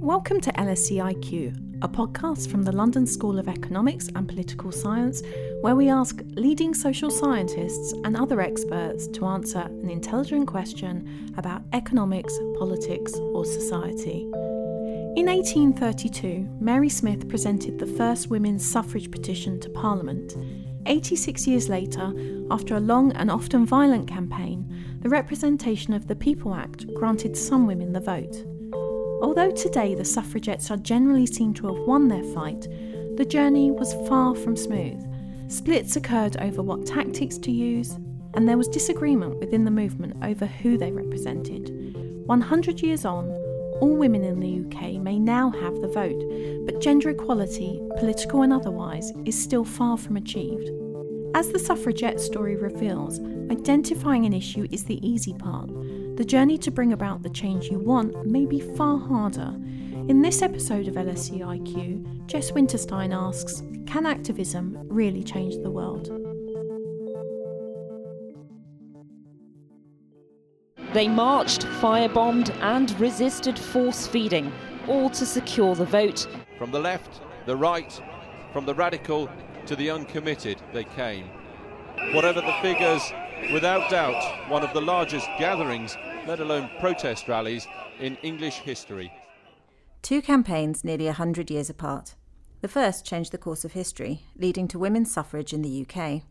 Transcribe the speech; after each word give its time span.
Welcome 0.00 0.40
to 0.42 0.52
LSE 0.52 0.98
IQ, 0.98 1.82
a 1.82 1.88
podcast 1.88 2.48
from 2.48 2.62
the 2.62 2.70
London 2.70 3.04
School 3.04 3.36
of 3.36 3.48
Economics 3.48 4.08
and 4.14 4.28
Political 4.28 4.70
Science, 4.70 5.22
where 5.60 5.74
we 5.74 5.88
ask 5.88 6.20
leading 6.36 6.72
social 6.72 7.10
scientists 7.10 7.92
and 8.04 8.16
other 8.16 8.40
experts 8.40 9.08
to 9.08 9.26
answer 9.26 9.58
an 9.58 9.90
intelligent 9.90 10.46
question 10.46 11.34
about 11.36 11.62
economics, 11.72 12.38
politics, 12.60 13.12
or 13.16 13.44
society. 13.44 14.22
In 15.16 15.26
1832, 15.26 16.48
Mary 16.60 16.88
Smith 16.88 17.28
presented 17.28 17.80
the 17.80 17.86
first 17.86 18.30
women's 18.30 18.64
suffrage 18.64 19.10
petition 19.10 19.58
to 19.58 19.68
Parliament. 19.70 20.36
86 20.86 21.46
years 21.48 21.68
later, 21.68 22.14
after 22.52 22.76
a 22.76 22.80
long 22.80 23.10
and 23.12 23.32
often 23.32 23.66
violent 23.66 24.06
campaign, 24.06 24.64
the 25.00 25.08
Representation 25.08 25.92
of 25.92 26.06
the 26.06 26.16
People 26.16 26.54
Act 26.54 26.86
granted 26.94 27.36
some 27.36 27.66
women 27.66 27.92
the 27.92 28.00
vote. 28.00 28.46
Although 29.20 29.50
today 29.50 29.94
the 29.94 30.04
suffragettes 30.04 30.70
are 30.70 30.76
generally 30.76 31.26
seen 31.26 31.52
to 31.54 31.66
have 31.66 31.86
won 31.86 32.08
their 32.08 32.22
fight, 32.34 32.68
the 33.16 33.26
journey 33.28 33.70
was 33.70 33.94
far 34.08 34.34
from 34.34 34.56
smooth. 34.56 35.04
Splits 35.48 35.96
occurred 35.96 36.36
over 36.36 36.62
what 36.62 36.86
tactics 36.86 37.36
to 37.38 37.50
use, 37.50 37.98
and 38.34 38.48
there 38.48 38.58
was 38.58 38.68
disagreement 38.68 39.40
within 39.40 39.64
the 39.64 39.70
movement 39.70 40.16
over 40.22 40.46
who 40.46 40.78
they 40.78 40.92
represented. 40.92 41.70
100 42.26 42.80
years 42.80 43.04
on, 43.04 43.28
all 43.80 43.96
women 43.96 44.22
in 44.22 44.38
the 44.38 44.60
UK 44.66 45.00
may 45.00 45.18
now 45.18 45.50
have 45.50 45.80
the 45.80 45.88
vote, 45.88 46.22
but 46.66 46.80
gender 46.80 47.10
equality, 47.10 47.80
political 47.98 48.42
and 48.42 48.52
otherwise, 48.52 49.12
is 49.24 49.40
still 49.40 49.64
far 49.64 49.96
from 49.96 50.16
achieved. 50.16 50.70
As 51.34 51.50
the 51.50 51.58
suffragette 51.58 52.20
story 52.20 52.56
reveals, 52.56 53.20
identifying 53.50 54.26
an 54.26 54.32
issue 54.32 54.66
is 54.70 54.84
the 54.84 55.04
easy 55.06 55.32
part. 55.32 55.70
The 56.18 56.24
journey 56.24 56.58
to 56.58 56.72
bring 56.72 56.92
about 56.92 57.22
the 57.22 57.30
change 57.30 57.66
you 57.66 57.78
want 57.78 58.26
may 58.26 58.44
be 58.44 58.58
far 58.58 58.98
harder. 58.98 59.54
In 60.08 60.20
this 60.20 60.42
episode 60.42 60.88
of 60.88 60.96
LSE 60.96 61.38
IQ, 61.38 62.26
Jess 62.26 62.50
Winterstein 62.50 63.14
asks 63.14 63.62
Can 63.86 64.04
activism 64.04 64.76
really 64.88 65.22
change 65.22 65.54
the 65.62 65.70
world? 65.70 66.06
They 70.92 71.06
marched, 71.06 71.62
firebombed, 71.80 72.50
and 72.62 72.98
resisted 72.98 73.56
force 73.56 74.08
feeding, 74.08 74.52
all 74.88 75.10
to 75.10 75.24
secure 75.24 75.76
the 75.76 75.84
vote. 75.84 76.26
From 76.58 76.72
the 76.72 76.80
left, 76.80 77.20
the 77.46 77.54
right, 77.54 77.92
from 78.52 78.66
the 78.66 78.74
radical 78.74 79.30
to 79.66 79.76
the 79.76 79.88
uncommitted, 79.90 80.60
they 80.72 80.82
came. 80.82 81.30
Whatever 82.12 82.40
the 82.40 82.56
figures, 82.60 83.02
without 83.52 83.90
doubt, 83.90 84.48
one 84.48 84.62
of 84.62 84.72
the 84.72 84.80
largest 84.80 85.26
gatherings 85.38 85.96
let 86.28 86.40
alone 86.40 86.68
protest 86.78 87.26
rallies, 87.26 87.66
in 87.98 88.16
English 88.16 88.58
history. 88.58 89.10
Two 90.02 90.20
campaigns 90.20 90.84
nearly 90.84 91.06
100 91.06 91.50
years 91.50 91.70
apart. 91.70 92.14
The 92.60 92.68
first 92.68 93.06
changed 93.06 93.32
the 93.32 93.38
course 93.38 93.64
of 93.64 93.72
history, 93.72 94.24
leading 94.36 94.68
to 94.68 94.78
women's 94.78 95.10
suffrage 95.10 95.54
in 95.54 95.62
the 95.62 95.86
UK. 95.86 96.22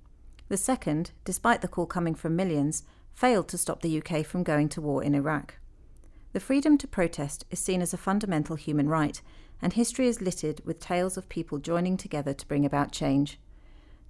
The 0.50 0.58
second, 0.58 1.11
despite 1.25 1.61
the 1.61 1.67
call 1.67 1.88
coming 1.88 2.13
from 2.13 2.35
millions, 2.35 2.83
failed 3.16 3.47
to 3.50 3.58
stop 3.58 3.81
the 3.81 4.02
UK 4.02 4.23
from 4.23 4.44
going 4.44 4.69
to 4.69 4.81
war 4.81 5.03
in 5.03 5.16
Iraq. 5.16 5.55
The 6.33 6.39
freedom 6.39 6.78
to 6.78 6.88
protest 6.88 7.45
is 7.50 7.59
seen 7.59 7.81
as 7.81 7.94
a 7.94 7.97
fundamental 7.97 8.55
human 8.55 8.88
right, 8.88 9.19
and 9.63 9.73
history 9.73 10.08
is 10.08 10.22
littered 10.22 10.61
with 10.63 10.80
tales 10.80 11.17
of 11.17 11.28
people 11.28 11.58
joining 11.58 11.97
together 11.97 12.33
to 12.33 12.47
bring 12.47 12.66
about 12.66 12.91
change. 12.91 13.39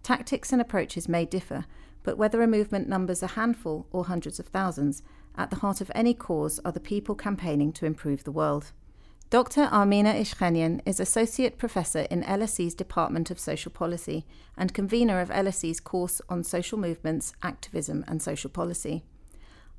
Tactics 0.04 0.52
and 0.52 0.62
approaches 0.62 1.08
may 1.08 1.24
differ, 1.24 1.66
but 2.04 2.18
whether 2.18 2.42
a 2.42 2.48
movement 2.48 2.88
numbers 2.88 3.24
a 3.24 3.28
handful 3.28 3.88
or 3.92 4.06
hundreds 4.06 4.40
of 4.40 4.48
thousands, 4.48 5.04
at 5.36 5.50
the 5.50 5.58
heart 5.58 5.82
of 5.82 5.92
any 5.94 6.14
cause 6.14 6.60
are 6.66 6.72
the 6.72 6.80
people 6.80 7.16
campaigning 7.16 7.72
to 7.74 7.86
improve 7.86 8.24
the 8.24 8.32
world. 8.32 8.72
Dr. 9.30 9.64
Armine 9.72 10.06
Ishkanian 10.06 10.80
is 10.86 11.02
Associate 11.02 11.58
Professor 11.58 12.08
in 12.10 12.24
LSE's 12.24 12.74
Department 12.74 13.30
of 13.30 13.40
Social 13.40 13.72
Policy 13.72 14.26
and 14.56 14.74
convener 14.74 15.20
of 15.20 15.30
LSE's 15.30 15.82
course 15.82 16.22
on 16.30 16.46
social 16.46 16.78
movements, 16.78 17.34
activism, 17.44 18.06
and 18.08 18.22
social 18.22 18.50
policy. 18.50 19.04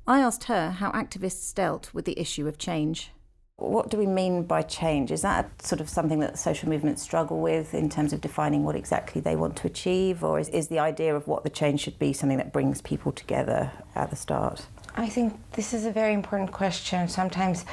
I 0.05 0.19
asked 0.19 0.43
her 0.45 0.71
how 0.71 0.91
activists 0.91 1.53
dealt 1.53 1.91
with 1.95 2.05
the 2.05 2.19
issue 2.19 2.47
of 2.47 2.59
change. 2.59 3.11
What 3.59 3.89
do 3.89 3.97
we 3.97 4.05
mean 4.05 4.43
by 4.43 4.61
change? 4.61 5.11
Is 5.11 5.21
that 5.21 5.61
sort 5.61 5.81
of 5.81 5.89
something 5.89 6.19
that 6.19 6.39
social 6.39 6.69
movements 6.69 7.01
struggle 7.01 7.41
with 7.41 7.73
in 7.73 7.89
terms 7.89 8.13
of 8.13 8.21
defining 8.21 8.63
what 8.63 8.75
exactly 8.75 9.19
they 9.19 9.35
want 9.35 9.57
to 9.57 9.67
achieve, 9.67 10.23
or 10.23 10.39
is, 10.39 10.47
is 10.49 10.69
the 10.69 10.79
idea 10.79 11.13
of 11.13 11.27
what 11.27 11.43
the 11.43 11.49
change 11.49 11.81
should 11.81 11.99
be 11.99 12.13
something 12.13 12.37
that 12.37 12.53
brings 12.53 12.81
people 12.81 13.11
together 13.11 13.71
at 13.95 14.09
the 14.09 14.15
start? 14.15 14.65
I 14.95 15.09
think 15.09 15.37
this 15.53 15.73
is 15.73 15.85
a 15.85 15.91
very 15.91 16.13
important 16.13 16.51
question. 16.51 17.07
Sometimes 17.09 17.65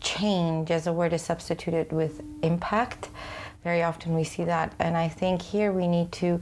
change 0.00 0.70
as 0.70 0.86
a 0.86 0.92
word 0.92 1.12
is 1.12 1.22
substituted 1.22 1.92
with 1.92 2.22
impact. 2.42 3.08
Very 3.64 3.82
often 3.82 4.14
we 4.14 4.24
see 4.24 4.44
that. 4.44 4.72
And 4.78 4.96
I 4.96 5.08
think 5.08 5.42
here 5.42 5.72
we 5.72 5.86
need 5.86 6.12
to 6.12 6.40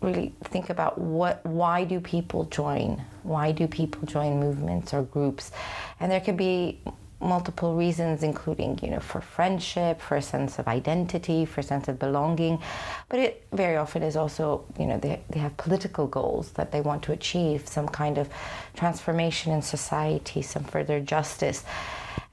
really 0.00 0.34
think 0.44 0.70
about 0.70 0.98
what 0.98 1.44
why 1.44 1.84
do 1.84 2.00
people 2.00 2.44
join? 2.44 3.02
Why 3.22 3.52
do 3.52 3.66
people 3.66 4.06
join 4.06 4.40
movements 4.40 4.92
or 4.92 5.02
groups? 5.02 5.52
And 6.00 6.12
there 6.12 6.20
can 6.20 6.36
be 6.36 6.80
multiple 7.20 7.74
reasons, 7.74 8.22
including, 8.22 8.78
you 8.82 8.90
know, 8.90 9.00
for 9.00 9.20
friendship, 9.20 10.00
for 10.00 10.16
a 10.16 10.22
sense 10.22 10.58
of 10.58 10.68
identity, 10.68 11.44
for 11.44 11.60
a 11.60 11.64
sense 11.64 11.88
of 11.88 11.98
belonging. 11.98 12.60
But 13.08 13.20
it 13.20 13.46
very 13.52 13.76
often 13.76 14.02
is 14.02 14.16
also, 14.16 14.64
you 14.78 14.86
know, 14.86 14.98
they, 14.98 15.22
they 15.30 15.40
have 15.40 15.56
political 15.56 16.06
goals 16.06 16.52
that 16.52 16.72
they 16.72 16.80
want 16.80 17.02
to 17.04 17.12
achieve, 17.12 17.66
some 17.66 17.88
kind 17.88 18.18
of 18.18 18.28
transformation 18.74 19.52
in 19.52 19.62
society, 19.62 20.42
some 20.42 20.64
further 20.64 21.00
justice. 21.00 21.64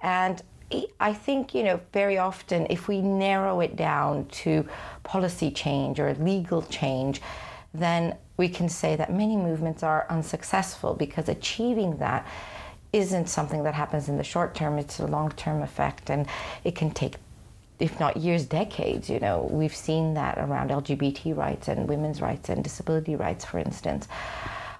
And 0.01 0.41
I 0.99 1.13
think, 1.13 1.53
you 1.53 1.63
know, 1.63 1.79
very 1.93 2.17
often 2.17 2.67
if 2.69 2.87
we 2.87 3.01
narrow 3.01 3.61
it 3.61 3.75
down 3.75 4.25
to 4.43 4.67
policy 5.03 5.51
change 5.51 5.99
or 5.99 6.13
legal 6.15 6.61
change, 6.63 7.21
then 7.73 8.15
we 8.37 8.49
can 8.49 8.67
say 8.69 8.95
that 8.95 9.13
many 9.13 9.37
movements 9.37 9.83
are 9.83 10.05
unsuccessful 10.09 10.93
because 10.93 11.29
achieving 11.29 11.97
that 11.97 12.27
isn't 12.93 13.27
something 13.27 13.63
that 13.63 13.73
happens 13.73 14.07
in 14.07 14.17
the 14.17 14.23
short 14.23 14.55
term, 14.55 14.77
it's 14.77 14.99
a 14.99 15.07
long 15.07 15.31
term 15.31 15.61
effect, 15.61 16.09
and 16.09 16.27
it 16.63 16.75
can 16.75 16.91
take 16.91 17.15
if 17.79 17.99
not 17.99 18.15
years, 18.17 18.45
decades. 18.45 19.09
You 19.09 19.19
know, 19.19 19.47
we've 19.51 19.75
seen 19.75 20.13
that 20.13 20.37
around 20.37 20.69
LGBT 20.69 21.35
rights 21.35 21.67
and 21.67 21.89
women's 21.89 22.21
rights 22.21 22.47
and 22.49 22.63
disability 22.63 23.15
rights, 23.15 23.43
for 23.43 23.57
instance. 23.57 24.07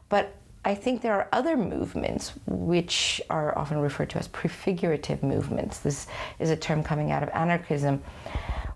But 0.09 0.35
I 0.63 0.75
think 0.75 1.01
there 1.01 1.13
are 1.13 1.27
other 1.33 1.57
movements 1.57 2.33
which 2.47 3.21
are 3.29 3.57
often 3.57 3.79
referred 3.79 4.09
to 4.11 4.19
as 4.19 4.29
prefigurative 4.29 5.21
movements. 5.21 5.79
This 5.79 6.07
is 6.39 6.49
a 6.49 6.55
term 6.55 6.83
coming 6.83 7.11
out 7.11 7.23
of 7.23 7.29
anarchism, 7.33 8.01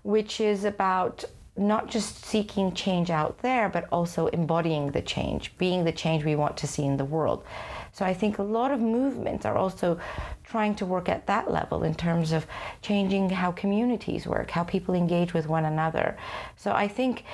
which 0.02 0.40
is 0.40 0.64
about 0.64 1.24
not 1.58 1.88
just 1.88 2.24
seeking 2.24 2.72
change 2.72 3.10
out 3.10 3.38
there, 3.42 3.68
but 3.68 3.88
also 3.90 4.28
embodying 4.28 4.92
the 4.92 5.02
change, 5.02 5.56
being 5.58 5.84
the 5.84 5.92
change 5.92 6.24
we 6.24 6.36
want 6.36 6.56
to 6.58 6.66
see 6.66 6.84
in 6.84 6.96
the 6.96 7.04
world. 7.04 7.44
So 7.92 8.04
I 8.04 8.14
think 8.14 8.38
a 8.38 8.42
lot 8.42 8.70
of 8.70 8.80
movements 8.80 9.44
are 9.44 9.56
also 9.56 9.98
trying 10.44 10.74
to 10.76 10.86
work 10.86 11.08
at 11.08 11.26
that 11.26 11.50
level 11.50 11.82
in 11.82 11.94
terms 11.94 12.32
of 12.32 12.46
changing 12.80 13.30
how 13.30 13.50
communities 13.52 14.26
work, 14.26 14.50
how 14.50 14.62
people 14.62 14.94
engage 14.94 15.34
with 15.34 15.48
one 15.48 15.64
another. 15.64 16.16
So 16.56 16.72
I 16.72 16.86
think 16.86 17.24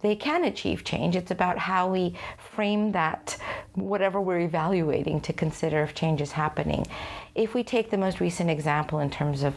they 0.00 0.14
can 0.14 0.44
achieve 0.44 0.84
change. 0.84 1.16
It's 1.16 1.30
about 1.30 1.58
how 1.58 1.88
we 1.88 2.14
frame 2.36 2.92
that, 2.92 3.38
whatever 3.74 4.20
we're 4.20 4.40
evaluating, 4.40 5.20
to 5.22 5.32
consider 5.32 5.82
if 5.82 5.94
change 5.94 6.20
is 6.20 6.32
happening. 6.32 6.86
If 7.34 7.54
we 7.54 7.64
take 7.64 7.90
the 7.90 7.96
most 7.96 8.20
recent 8.20 8.50
example 8.50 8.98
in 8.98 9.10
terms 9.10 9.42
of 9.42 9.56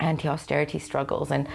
anti 0.00 0.28
austerity 0.28 0.78
struggles 0.78 1.30
and 1.30 1.48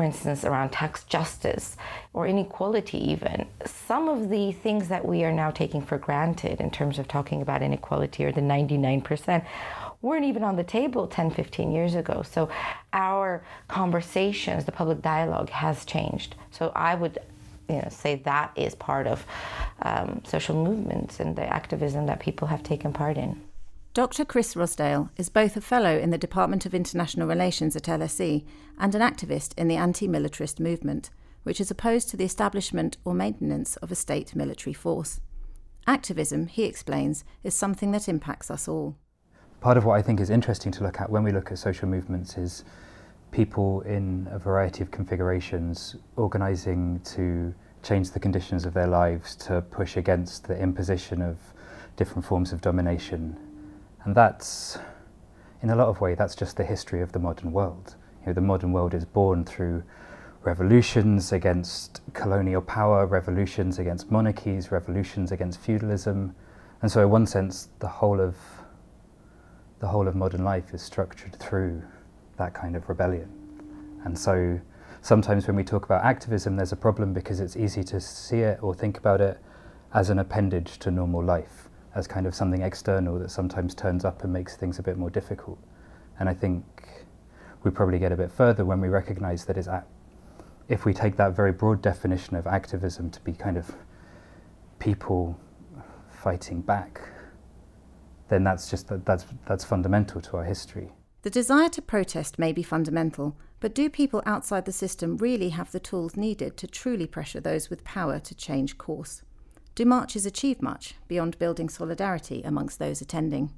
for 0.00 0.04
instance, 0.04 0.46
around 0.46 0.70
tax 0.70 1.04
justice 1.04 1.76
or 2.14 2.26
inequality, 2.26 2.96
even. 3.10 3.44
Some 3.66 4.08
of 4.08 4.30
the 4.30 4.50
things 4.50 4.88
that 4.88 5.04
we 5.04 5.24
are 5.24 5.32
now 5.32 5.50
taking 5.50 5.82
for 5.82 5.98
granted 5.98 6.58
in 6.58 6.70
terms 6.70 6.98
of 6.98 7.06
talking 7.06 7.42
about 7.42 7.60
inequality 7.60 8.24
or 8.24 8.32
the 8.32 8.40
99% 8.40 9.44
weren't 10.00 10.24
even 10.24 10.42
on 10.42 10.56
the 10.56 10.64
table 10.64 11.06
10, 11.06 11.32
15 11.32 11.70
years 11.70 11.94
ago. 11.94 12.22
So 12.22 12.48
our 12.94 13.44
conversations, 13.68 14.64
the 14.64 14.72
public 14.72 15.02
dialogue 15.02 15.50
has 15.50 15.84
changed. 15.84 16.34
So 16.50 16.72
I 16.74 16.94
would 16.94 17.18
you 17.68 17.74
know, 17.74 17.88
say 17.90 18.14
that 18.24 18.52
is 18.56 18.74
part 18.74 19.06
of 19.06 19.26
um, 19.82 20.22
social 20.24 20.54
movements 20.54 21.20
and 21.20 21.36
the 21.36 21.44
activism 21.44 22.06
that 22.06 22.20
people 22.20 22.48
have 22.48 22.62
taken 22.62 22.94
part 22.94 23.18
in. 23.18 23.38
Dr. 23.92 24.24
Chris 24.24 24.54
Rossdale 24.54 25.10
is 25.16 25.28
both 25.28 25.56
a 25.56 25.60
Fellow 25.60 25.98
in 25.98 26.10
the 26.10 26.16
Department 26.18 26.64
of 26.64 26.76
International 26.76 27.26
Relations 27.26 27.74
at 27.74 27.82
LSE 27.82 28.44
and 28.78 28.94
an 28.94 29.02
activist 29.02 29.52
in 29.58 29.66
the 29.66 29.74
anti 29.74 30.06
militarist 30.06 30.60
movement, 30.60 31.10
which 31.42 31.60
is 31.60 31.72
opposed 31.72 32.08
to 32.08 32.16
the 32.16 32.24
establishment 32.24 32.98
or 33.04 33.14
maintenance 33.14 33.74
of 33.78 33.90
a 33.90 33.96
state 33.96 34.36
military 34.36 34.72
force. 34.72 35.20
Activism, 35.88 36.46
he 36.46 36.66
explains, 36.66 37.24
is 37.42 37.52
something 37.52 37.90
that 37.90 38.08
impacts 38.08 38.48
us 38.48 38.68
all. 38.68 38.96
Part 39.60 39.76
of 39.76 39.84
what 39.84 39.98
I 39.98 40.02
think 40.02 40.20
is 40.20 40.30
interesting 40.30 40.70
to 40.70 40.84
look 40.84 41.00
at 41.00 41.10
when 41.10 41.24
we 41.24 41.32
look 41.32 41.50
at 41.50 41.58
social 41.58 41.88
movements 41.88 42.38
is 42.38 42.62
people 43.32 43.80
in 43.80 44.28
a 44.30 44.38
variety 44.38 44.84
of 44.84 44.92
configurations 44.92 45.96
organising 46.14 47.00
to 47.06 47.52
change 47.82 48.12
the 48.12 48.20
conditions 48.20 48.64
of 48.64 48.72
their 48.72 48.86
lives 48.86 49.34
to 49.34 49.62
push 49.62 49.96
against 49.96 50.46
the 50.46 50.56
imposition 50.56 51.20
of 51.20 51.38
different 51.96 52.24
forms 52.24 52.52
of 52.52 52.60
domination 52.60 53.36
and 54.04 54.14
that's, 54.14 54.78
in 55.62 55.70
a 55.70 55.76
lot 55.76 55.88
of 55.88 56.00
ways, 56.00 56.16
that's 56.18 56.34
just 56.34 56.56
the 56.56 56.64
history 56.64 57.02
of 57.02 57.12
the 57.12 57.18
modern 57.18 57.52
world. 57.52 57.96
You 58.20 58.28
know, 58.28 58.32
the 58.34 58.40
modern 58.40 58.72
world 58.72 58.94
is 58.94 59.04
born 59.04 59.44
through 59.44 59.82
revolutions 60.42 61.32
against 61.32 62.00
colonial 62.14 62.62
power, 62.62 63.06
revolutions 63.06 63.78
against 63.78 64.10
monarchies, 64.10 64.70
revolutions 64.70 65.32
against 65.32 65.60
feudalism, 65.60 66.34
and 66.82 66.90
so 66.90 67.02
in 67.02 67.10
one 67.10 67.26
sense, 67.26 67.68
the 67.78 67.88
whole 67.88 68.20
of 68.20 68.36
the 69.80 69.88
whole 69.88 70.06
of 70.06 70.14
modern 70.14 70.44
life 70.44 70.74
is 70.74 70.82
structured 70.82 71.34
through 71.36 71.82
that 72.36 72.52
kind 72.52 72.76
of 72.76 72.86
rebellion. 72.88 73.30
And 74.04 74.18
so 74.18 74.60
sometimes 75.00 75.46
when 75.46 75.56
we 75.56 75.64
talk 75.64 75.86
about 75.86 76.04
activism, 76.04 76.56
there's 76.56 76.72
a 76.72 76.76
problem 76.76 77.14
because 77.14 77.40
it's 77.40 77.56
easy 77.56 77.82
to 77.84 77.98
see 77.98 78.40
it 78.40 78.62
or 78.62 78.74
think 78.74 78.98
about 78.98 79.22
it 79.22 79.38
as 79.94 80.10
an 80.10 80.18
appendage 80.18 80.78
to 80.80 80.90
normal 80.90 81.24
life, 81.24 81.69
as 81.94 82.06
kind 82.06 82.26
of 82.26 82.34
something 82.34 82.62
external 82.62 83.18
that 83.18 83.30
sometimes 83.30 83.74
turns 83.74 84.04
up 84.04 84.22
and 84.22 84.32
makes 84.32 84.56
things 84.56 84.78
a 84.78 84.82
bit 84.82 84.96
more 84.96 85.10
difficult. 85.10 85.58
And 86.18 86.28
I 86.28 86.34
think 86.34 86.64
we 87.62 87.70
probably 87.70 87.98
get 87.98 88.12
a 88.12 88.16
bit 88.16 88.30
further 88.30 88.64
when 88.64 88.80
we 88.80 88.88
recognize 88.88 89.44
that 89.46 89.84
if 90.68 90.84
we 90.84 90.94
take 90.94 91.16
that 91.16 91.34
very 91.34 91.52
broad 91.52 91.82
definition 91.82 92.36
of 92.36 92.46
activism 92.46 93.10
to 93.10 93.20
be 93.20 93.32
kind 93.32 93.56
of 93.56 93.74
people 94.78 95.38
fighting 96.10 96.60
back, 96.60 97.00
then 98.28 98.44
that's 98.44 98.70
just 98.70 98.86
that's 99.04 99.26
that's 99.46 99.64
fundamental 99.64 100.20
to 100.20 100.36
our 100.36 100.44
history. 100.44 100.92
The 101.22 101.30
desire 101.30 101.68
to 101.70 101.82
protest 101.82 102.38
may 102.38 102.52
be 102.52 102.62
fundamental, 102.62 103.36
but 103.58 103.74
do 103.74 103.90
people 103.90 104.22
outside 104.24 104.64
the 104.64 104.72
system 104.72 105.18
really 105.18 105.50
have 105.50 105.72
the 105.72 105.80
tools 105.80 106.16
needed 106.16 106.56
to 106.56 106.66
truly 106.66 107.06
pressure 107.06 107.40
those 107.40 107.68
with 107.68 107.84
power 107.84 108.18
to 108.20 108.34
change 108.34 108.78
course? 108.78 109.22
Do 109.80 109.86
marches 109.86 110.26
achieve 110.26 110.60
much 110.60 110.96
beyond 111.08 111.38
building 111.38 111.70
solidarity 111.70 112.42
amongst 112.42 112.78
those 112.78 113.00
attending? 113.00 113.54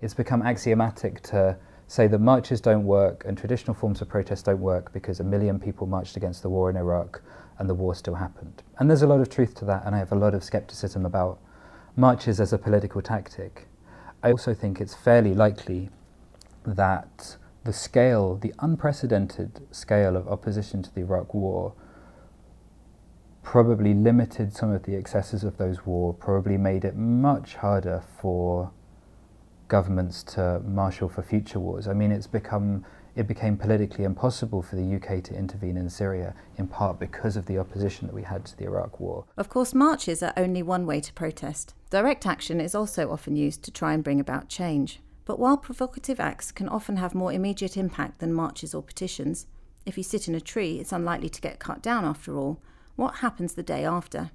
It's 0.00 0.14
become 0.14 0.40
axiomatic 0.40 1.20
to 1.24 1.58
say 1.86 2.06
that 2.06 2.18
marches 2.18 2.62
don't 2.62 2.86
work 2.86 3.26
and 3.26 3.36
traditional 3.36 3.74
forms 3.74 4.00
of 4.00 4.08
protest 4.08 4.46
don't 4.46 4.60
work 4.60 4.90
because 4.94 5.20
a 5.20 5.22
million 5.22 5.60
people 5.60 5.86
marched 5.86 6.16
against 6.16 6.40
the 6.40 6.48
war 6.48 6.70
in 6.70 6.78
Iraq 6.78 7.20
and 7.58 7.68
the 7.68 7.74
war 7.74 7.94
still 7.94 8.14
happened. 8.14 8.62
And 8.78 8.88
there's 8.88 9.02
a 9.02 9.06
lot 9.06 9.20
of 9.20 9.28
truth 9.28 9.54
to 9.56 9.66
that, 9.66 9.84
and 9.84 9.94
I 9.94 9.98
have 9.98 10.12
a 10.12 10.16
lot 10.16 10.32
of 10.32 10.42
skepticism 10.42 11.04
about 11.04 11.40
marches 11.94 12.40
as 12.40 12.54
a 12.54 12.58
political 12.58 13.02
tactic. 13.02 13.68
I 14.22 14.30
also 14.30 14.54
think 14.54 14.80
it's 14.80 14.94
fairly 14.94 15.34
likely 15.34 15.90
that 16.64 17.36
the 17.64 17.74
scale, 17.74 18.36
the 18.36 18.54
unprecedented 18.60 19.66
scale 19.72 20.16
of 20.16 20.26
opposition 20.26 20.82
to 20.84 20.94
the 20.94 21.02
Iraq 21.02 21.34
War, 21.34 21.74
probably 23.46 23.94
limited 23.94 24.52
some 24.52 24.72
of 24.72 24.82
the 24.82 24.96
excesses 24.96 25.44
of 25.44 25.56
those 25.56 25.86
wars, 25.86 26.16
probably 26.18 26.58
made 26.58 26.84
it 26.84 26.96
much 26.96 27.54
harder 27.54 28.02
for 28.20 28.72
governments 29.68 30.24
to 30.24 30.60
marshal 30.66 31.08
for 31.08 31.22
future 31.22 31.60
wars. 31.60 31.86
I 31.86 31.92
mean, 31.92 32.10
it's 32.10 32.26
become 32.26 32.84
it 33.14 33.28
became 33.28 33.56
politically 33.56 34.04
impossible 34.04 34.62
for 34.62 34.74
the 34.74 34.96
UK 34.96 35.22
to 35.24 35.34
intervene 35.34 35.76
in 35.76 35.88
Syria, 35.88 36.34
in 36.58 36.66
part 36.66 36.98
because 36.98 37.36
of 37.36 37.46
the 37.46 37.56
opposition 37.56 38.08
that 38.08 38.14
we 38.14 38.24
had 38.24 38.44
to 38.46 38.58
the 38.58 38.64
Iraq 38.64 38.98
War. 38.98 39.24
Of 39.36 39.48
course, 39.48 39.72
marches 39.72 40.24
are 40.24 40.34
only 40.36 40.62
one 40.62 40.84
way 40.84 41.00
to 41.00 41.12
protest. 41.12 41.72
Direct 41.88 42.26
action 42.26 42.60
is 42.60 42.74
also 42.74 43.12
often 43.12 43.36
used 43.36 43.62
to 43.62 43.70
try 43.70 43.94
and 43.94 44.02
bring 44.02 44.18
about 44.18 44.48
change. 44.48 45.00
But 45.24 45.38
while 45.38 45.56
provocative 45.56 46.18
acts 46.18 46.50
can 46.50 46.68
often 46.68 46.96
have 46.96 47.14
more 47.14 47.32
immediate 47.32 47.76
impact 47.76 48.18
than 48.18 48.34
marches 48.34 48.74
or 48.74 48.82
petitions, 48.82 49.46
if 49.86 49.96
you 49.96 50.02
sit 50.02 50.26
in 50.26 50.34
a 50.34 50.40
tree, 50.40 50.80
it's 50.80 50.92
unlikely 50.92 51.28
to 51.28 51.40
get 51.40 51.60
cut 51.60 51.80
down 51.80 52.04
after 52.04 52.36
all. 52.36 52.60
What 52.96 53.16
happens 53.16 53.52
the 53.52 53.62
day 53.62 53.84
after? 53.84 54.30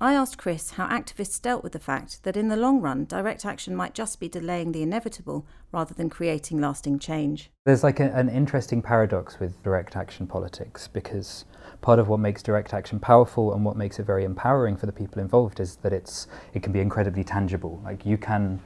I 0.00 0.14
asked 0.14 0.38
Chris 0.38 0.70
how 0.70 0.86
activists 0.86 1.42
dealt 1.42 1.64
with 1.64 1.72
the 1.72 1.80
fact 1.80 2.22
that 2.22 2.36
in 2.36 2.46
the 2.46 2.56
long 2.56 2.80
run, 2.80 3.06
direct 3.06 3.44
action 3.44 3.74
might 3.74 3.92
just 3.92 4.20
be 4.20 4.28
delaying 4.28 4.70
the 4.70 4.82
inevitable 4.82 5.46
rather 5.72 5.94
than 5.94 6.10
creating 6.10 6.60
lasting 6.60 7.00
change. 7.00 7.50
There's 7.64 7.82
like 7.82 7.98
a, 7.98 8.12
an 8.12 8.28
interesting 8.28 8.82
paradox 8.82 9.40
with 9.40 9.60
direct 9.64 9.96
action 9.96 10.28
politics 10.28 10.86
because 10.86 11.44
part 11.80 11.98
of 11.98 12.06
what 12.06 12.20
makes 12.20 12.40
direct 12.40 12.72
action 12.72 13.00
powerful 13.00 13.52
and 13.52 13.64
what 13.64 13.76
makes 13.76 13.98
it 13.98 14.04
very 14.04 14.22
empowering 14.22 14.76
for 14.76 14.86
the 14.86 14.92
people 14.92 15.20
involved 15.20 15.58
is 15.58 15.76
that 15.76 15.92
it's 15.92 16.28
it 16.52 16.62
can 16.62 16.72
be 16.72 16.80
incredibly 16.80 17.24
tangible. 17.24 17.80
Like 17.84 18.06
you 18.06 18.16
can 18.16 18.62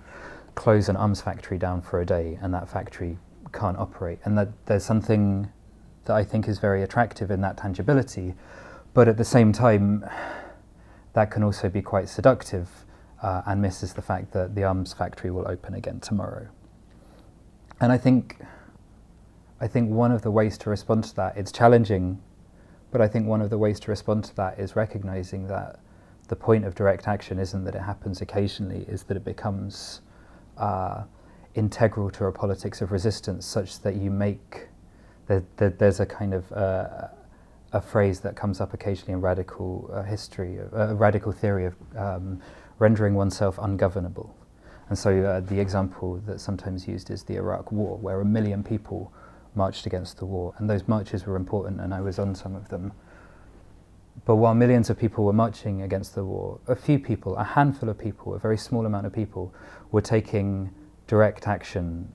close 0.56 0.90
an 0.90 0.96
arms 0.96 1.22
factory 1.22 1.56
down 1.56 1.80
for 1.80 2.02
a 2.02 2.06
day 2.06 2.38
and 2.42 2.52
that 2.52 2.68
factory 2.68 3.16
can't 3.54 3.78
operate. 3.78 4.18
And 4.26 4.36
that 4.36 4.48
there's 4.66 4.84
something 4.84 5.50
that 6.04 6.14
I 6.14 6.24
think 6.24 6.48
is 6.48 6.58
very 6.58 6.82
attractive 6.82 7.30
in 7.30 7.40
that 7.40 7.56
tangibility. 7.56 8.34
But 8.98 9.06
at 9.06 9.16
the 9.16 9.24
same 9.24 9.52
time, 9.52 10.04
that 11.12 11.30
can 11.30 11.44
also 11.44 11.68
be 11.68 11.80
quite 11.80 12.08
seductive 12.08 12.68
uh, 13.22 13.42
and 13.46 13.62
misses 13.62 13.92
the 13.92 14.02
fact 14.02 14.32
that 14.32 14.56
the 14.56 14.64
arms 14.64 14.92
factory 14.92 15.30
will 15.30 15.46
open 15.46 15.74
again 15.74 16.00
tomorrow. 16.00 16.48
And 17.80 17.92
I 17.92 17.96
think, 17.96 18.40
I 19.60 19.68
think 19.68 19.88
one 19.88 20.10
of 20.10 20.22
the 20.22 20.32
ways 20.32 20.58
to 20.58 20.70
respond 20.70 21.04
to 21.04 21.14
that, 21.14 21.36
it's 21.36 21.52
challenging, 21.52 22.20
but 22.90 23.00
I 23.00 23.06
think 23.06 23.28
one 23.28 23.40
of 23.40 23.50
the 23.50 23.58
ways 23.58 23.78
to 23.78 23.90
respond 23.92 24.24
to 24.24 24.34
that 24.34 24.58
is 24.58 24.74
recognizing 24.74 25.46
that 25.46 25.78
the 26.26 26.34
point 26.34 26.64
of 26.64 26.74
direct 26.74 27.06
action 27.06 27.38
isn't 27.38 27.62
that 27.66 27.76
it 27.76 27.82
happens 27.82 28.20
occasionally, 28.20 28.84
is 28.88 29.04
that 29.04 29.16
it 29.16 29.24
becomes 29.24 30.00
uh, 30.56 31.04
integral 31.54 32.10
to 32.10 32.24
a 32.24 32.32
politics 32.32 32.82
of 32.82 32.90
resistance, 32.90 33.46
such 33.46 33.80
that 33.82 33.94
you 33.94 34.10
make 34.10 34.66
that 35.28 35.78
there's 35.78 36.00
a 36.00 36.06
kind 36.06 36.34
of 36.34 36.50
uh, 36.50 37.08
a 37.72 37.80
phrase 37.80 38.20
that 38.20 38.34
comes 38.34 38.60
up 38.60 38.72
occasionally 38.72 39.12
in 39.12 39.20
radical 39.20 39.90
uh, 39.92 40.02
history, 40.02 40.58
a 40.72 40.94
radical 40.94 41.32
theory 41.32 41.66
of 41.66 41.74
um, 41.96 42.40
rendering 42.78 43.14
oneself 43.14 43.58
ungovernable. 43.60 44.34
And 44.88 44.98
so 44.98 45.22
uh, 45.22 45.40
the 45.40 45.60
example 45.60 46.22
that's 46.26 46.42
sometimes 46.42 46.88
used 46.88 47.10
is 47.10 47.24
the 47.24 47.36
Iraq 47.36 47.70
War, 47.70 47.98
where 47.98 48.20
a 48.20 48.24
million 48.24 48.64
people 48.64 49.12
marched 49.54 49.84
against 49.84 50.18
the 50.18 50.24
war, 50.24 50.54
and 50.56 50.70
those 50.70 50.88
marches 50.88 51.26
were 51.26 51.36
important, 51.36 51.80
and 51.80 51.92
I 51.92 52.00
was 52.00 52.18
on 52.18 52.34
some 52.34 52.54
of 52.54 52.68
them. 52.68 52.92
But 54.24 54.36
while 54.36 54.54
millions 54.54 54.88
of 54.90 54.98
people 54.98 55.24
were 55.24 55.32
marching 55.32 55.82
against 55.82 56.14
the 56.14 56.24
war, 56.24 56.58
a 56.66 56.74
few 56.74 56.98
people, 56.98 57.36
a 57.36 57.44
handful 57.44 57.88
of 57.88 57.98
people, 57.98 58.34
a 58.34 58.38
very 58.38 58.58
small 58.58 58.86
amount 58.86 59.06
of 59.06 59.12
people, 59.12 59.54
were 59.92 60.00
taking 60.00 60.70
direct 61.06 61.46
action. 61.46 62.12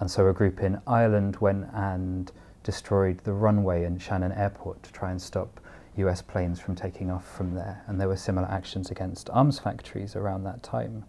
And 0.00 0.10
so 0.10 0.28
a 0.28 0.32
group 0.32 0.60
in 0.60 0.80
Ireland 0.86 1.36
went 1.36 1.66
and 1.72 2.32
destroyed 2.64 3.20
the 3.22 3.32
runway 3.32 3.84
in 3.84 3.98
Shannon 3.98 4.32
Airport 4.32 4.82
to 4.82 4.92
try 4.92 5.12
and 5.12 5.22
stop 5.22 5.60
US 5.96 6.22
planes 6.22 6.58
from 6.58 6.74
taking 6.74 7.10
off 7.10 7.24
from 7.24 7.54
there. 7.54 7.84
And 7.86 8.00
there 8.00 8.08
were 8.08 8.16
similar 8.16 8.48
actions 8.48 8.90
against 8.90 9.30
arms 9.30 9.60
factories 9.60 10.16
around 10.16 10.42
that 10.42 10.64
time. 10.64 11.04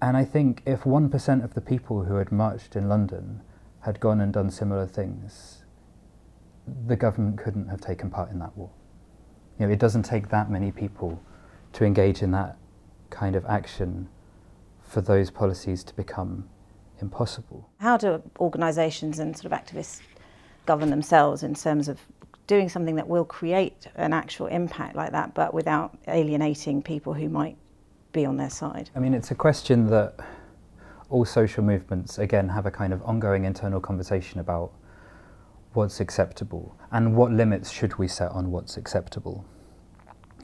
And 0.00 0.16
I 0.16 0.24
think 0.24 0.62
if 0.66 0.80
1% 0.80 1.44
of 1.44 1.54
the 1.54 1.60
people 1.60 2.04
who 2.04 2.16
had 2.16 2.32
marched 2.32 2.74
in 2.74 2.88
London 2.88 3.42
had 3.80 4.00
gone 4.00 4.20
and 4.20 4.32
done 4.32 4.50
similar 4.50 4.86
things, 4.86 5.62
the 6.86 6.96
government 6.96 7.38
couldn't 7.38 7.68
have 7.68 7.80
taken 7.80 8.10
part 8.10 8.30
in 8.30 8.40
that 8.40 8.56
war. 8.56 8.70
You 9.58 9.66
know, 9.66 9.72
it 9.72 9.78
doesn't 9.78 10.02
take 10.02 10.30
that 10.30 10.50
many 10.50 10.72
people 10.72 11.22
to 11.74 11.84
engage 11.84 12.22
in 12.22 12.32
that 12.32 12.56
kind 13.10 13.36
of 13.36 13.44
action 13.46 14.08
for 14.80 15.00
those 15.00 15.30
policies 15.30 15.84
to 15.84 15.94
become 15.94 16.48
impossible. 17.02 17.68
How 17.78 17.96
do 17.96 18.22
organisations 18.40 19.18
and 19.18 19.36
sort 19.36 19.52
of 19.52 19.58
activists 19.58 20.00
govern 20.64 20.90
themselves 20.90 21.42
in 21.42 21.54
terms 21.54 21.88
of 21.88 22.00
doing 22.46 22.68
something 22.68 22.96
that 22.96 23.08
will 23.08 23.24
create 23.24 23.86
an 23.96 24.12
actual 24.12 24.46
impact 24.46 24.96
like 24.96 25.12
that, 25.12 25.34
but 25.34 25.52
without 25.52 25.96
alienating 26.08 26.82
people 26.82 27.14
who 27.14 27.28
might 27.28 27.56
be 28.12 28.24
on 28.24 28.36
their 28.36 28.50
side? 28.50 28.90
I 28.94 29.00
mean, 29.00 29.14
it's 29.14 29.30
a 29.30 29.34
question 29.34 29.86
that 29.88 30.14
all 31.08 31.24
social 31.24 31.62
movements, 31.62 32.18
again, 32.18 32.48
have 32.48 32.66
a 32.66 32.70
kind 32.70 32.92
of 32.92 33.02
ongoing 33.02 33.44
internal 33.44 33.80
conversation 33.80 34.40
about 34.40 34.72
what's 35.74 36.00
acceptable 36.00 36.76
and 36.90 37.16
what 37.16 37.32
limits 37.32 37.70
should 37.70 37.98
we 37.98 38.08
set 38.08 38.30
on 38.32 38.50
what's 38.50 38.76
acceptable. 38.76 39.44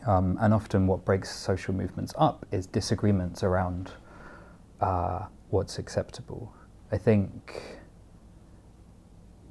Um, 0.06 0.38
and 0.40 0.54
often 0.54 0.86
what 0.86 1.04
breaks 1.04 1.34
social 1.34 1.74
movements 1.74 2.14
up 2.16 2.46
is 2.50 2.66
disagreements 2.66 3.42
around 3.42 3.92
uh, 4.80 5.26
what's 5.50 5.78
acceptable. 5.78 6.52
I 6.90 6.98
think 6.98 7.78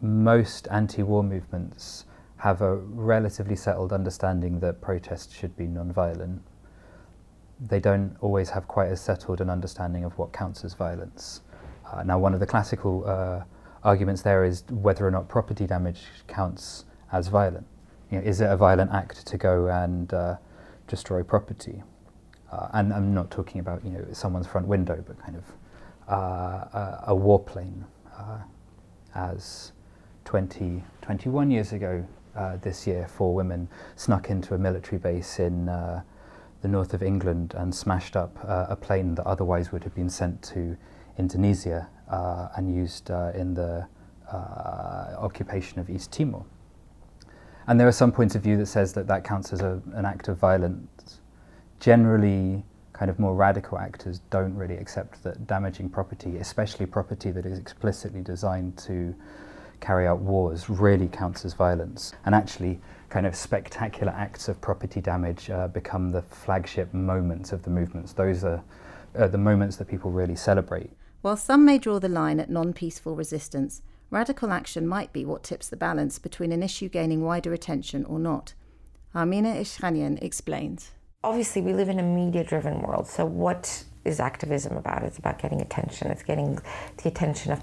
most 0.01 0.67
anti-war 0.69 1.23
movements 1.23 2.05
have 2.37 2.61
a 2.61 2.75
relatively 2.75 3.55
settled 3.55 3.91
understanding 3.91 4.59
that 4.59 4.79
protests 4.79 5.35
should 5.35 5.55
be 5.57 5.65
non-violent. 5.65 6.41
They 7.59 7.79
don't 7.79 8.15
always 8.21 8.51
have 8.51 8.67
quite 8.67 8.89
as 8.89 9.01
settled 9.01 9.41
an 9.41 9.49
understanding 9.49 10.03
of 10.03 10.17
what 10.17 10.31
counts 10.31 10.63
as 10.63 10.75
violence. 10.75 11.41
Uh, 11.91 12.03
now, 12.03 12.19
one 12.19 12.33
of 12.33 12.39
the 12.39 12.45
classical 12.45 13.03
uh, 13.07 13.41
arguments 13.83 14.21
there 14.21 14.43
is 14.43 14.63
whether 14.69 15.07
or 15.07 15.11
not 15.11 15.27
property 15.27 15.65
damage 15.65 16.03
counts 16.27 16.85
as 17.11 17.27
violent. 17.27 17.65
You 18.11 18.19
know, 18.19 18.23
is 18.23 18.41
it 18.41 18.49
a 18.49 18.57
violent 18.57 18.91
act 18.91 19.25
to 19.25 19.37
go 19.37 19.67
and 19.67 20.13
uh, 20.13 20.35
destroy 20.87 21.23
property? 21.23 21.81
Uh, 22.51 22.67
and 22.73 22.93
I'm 22.93 23.13
not 23.13 23.31
talking 23.31 23.59
about 23.59 23.83
you 23.83 23.91
know 23.91 24.05
someone's 24.11 24.47
front 24.47 24.67
window, 24.67 25.03
but 25.05 25.19
kind 25.19 25.35
of 25.35 25.43
a, 26.07 27.03
a 27.07 27.15
warplane. 27.15 27.83
Uh, 28.17 28.39
as 29.15 29.71
20, 30.25 30.83
21 31.01 31.51
years 31.51 31.73
ago 31.73 32.05
uh, 32.35 32.57
this 32.57 32.85
year, 32.85 33.07
four 33.07 33.33
women 33.33 33.67
snuck 33.95 34.29
into 34.29 34.53
a 34.53 34.57
military 34.57 34.99
base 34.99 35.39
in 35.39 35.69
uh, 35.69 36.01
the 36.61 36.67
north 36.67 36.93
of 36.93 37.01
England 37.01 37.53
and 37.57 37.73
smashed 37.73 38.15
up 38.15 38.37
a 38.43 38.75
plane 38.75 39.15
that 39.15 39.25
otherwise 39.25 39.71
would 39.71 39.83
have 39.83 39.93
been 39.95 40.09
sent 40.09 40.41
to 40.41 40.75
Indonesia 41.17 41.87
uh, 42.09 42.49
and 42.55 42.73
used 42.73 43.11
uh, 43.11 43.31
in 43.35 43.53
the 43.53 43.87
uh, 44.31 45.15
occupation 45.17 45.79
of 45.79 45.89
East 45.89 46.11
Timor. 46.11 46.45
And 47.67 47.79
there 47.79 47.87
are 47.87 47.93
some 47.93 48.11
points 48.11 48.35
of 48.35 48.41
view 48.41 48.55
that 48.57 48.67
says 48.67 48.93
that 48.93 49.07
that 49.07 49.23
counts 49.23 49.51
as 49.51 49.61
a, 49.61 49.81
an 49.93 50.05
act 50.05 50.29
of 50.29 50.37
violence. 50.37 51.19
Generally, 51.79 52.63
kind 52.97 53.11
of 53.11 53.19
more 53.19 53.35
radical 53.35 53.77
actors 53.77 54.19
don't 54.31 54.55
really 54.55 54.77
accept 54.77 55.21
that 55.23 55.45
damaging 55.45 55.89
property, 55.89 56.37
especially 56.37 56.85
property 56.85 57.29
that 57.31 57.45
is 57.45 57.59
explicitly 57.59 58.21
designed 58.21 58.77
to 58.77 59.13
carry 59.79 60.07
out 60.07 60.19
wars, 60.19 60.69
really 60.69 61.07
counts 61.07 61.45
as 61.45 61.53
violence. 61.53 62.13
And 62.25 62.33
actually, 62.33 62.79
kind 63.09 63.27
of 63.27 63.35
spectacular 63.35 64.11
acts 64.11 64.47
of 64.47 64.59
property 64.61 64.99
damage 64.99 65.49
uh, 65.49 65.67
become 65.67 66.11
the 66.11 66.23
flagship 66.23 66.93
moments 66.93 67.51
of 67.51 67.63
the 67.63 67.69
movements. 67.69 68.13
Those 68.13 68.43
are 68.43 68.63
uh, 69.15 69.27
the 69.27 69.37
moments 69.37 69.77
that 69.77 69.87
people 69.87 70.11
really 70.11 70.35
celebrate. 70.35 70.89
While 71.21 71.37
some 71.37 71.65
may 71.65 71.77
draw 71.77 71.99
the 71.99 72.09
line 72.09 72.39
at 72.39 72.49
non 72.49 72.73
peaceful 72.73 73.15
resistance, 73.15 73.83
radical 74.09 74.51
action 74.51 74.87
might 74.87 75.13
be 75.13 75.23
what 75.23 75.43
tips 75.43 75.69
the 75.69 75.77
balance 75.77 76.17
between 76.17 76.51
an 76.51 76.63
issue 76.63 76.89
gaining 76.89 77.23
wider 77.23 77.53
attention 77.53 78.05
or 78.05 78.17
not. 78.17 78.53
Armine 79.13 79.45
Ishkanian 79.45 80.21
explains. 80.21 80.91
Obviously, 81.27 81.62
we 81.62 81.74
live 81.74 81.89
in 81.89 82.00
a 82.00 82.03
media 82.03 82.41
driven 82.41 82.79
world, 82.79 83.05
so 83.05 83.25
what 83.25 83.84
is 84.05 84.22
activism 84.22 84.77
about? 84.77 85.03
It's 85.03 85.17
about 85.17 85.39
getting 85.39 85.60
attention, 85.60 86.10
it's 86.10 86.24
getting 86.24 86.57
the 87.03 87.10
attention 87.10 87.51
of 87.51 87.62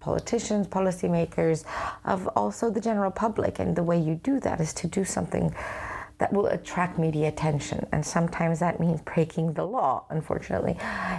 politicians, 0.00 0.66
policymakers, 0.66 1.64
of 2.04 2.26
also 2.34 2.70
the 2.70 2.80
general 2.80 3.12
public. 3.12 3.60
And 3.60 3.76
the 3.76 3.84
way 3.84 4.00
you 4.00 4.16
do 4.16 4.40
that 4.40 4.60
is 4.60 4.74
to 4.74 4.88
do 4.88 5.04
something 5.04 5.54
that 6.18 6.32
will 6.32 6.46
attract 6.46 6.98
media 6.98 7.28
attention. 7.28 7.86
And 7.92 8.04
sometimes 8.04 8.58
that 8.58 8.80
means 8.80 9.00
breaking 9.02 9.52
the 9.52 9.64
law, 9.64 10.06
unfortunately, 10.10 10.76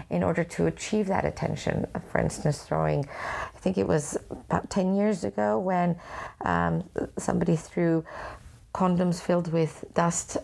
in 0.09 0.21
order 0.21 0.43
to 0.43 0.65
achieve 0.65 1.07
that 1.07 1.23
attention. 1.23 1.87
For 2.11 2.19
instance, 2.19 2.61
throwing, 2.63 3.07
I 3.55 3.57
think 3.59 3.77
it 3.77 3.87
was 3.87 4.17
about 4.29 4.69
10 4.69 4.97
years 4.97 5.23
ago 5.23 5.59
when 5.59 5.95
um, 6.41 6.83
somebody 7.17 7.55
threw 7.55 8.03
condoms 8.73 9.21
filled 9.21 9.53
with 9.53 9.85
dust 9.93 10.35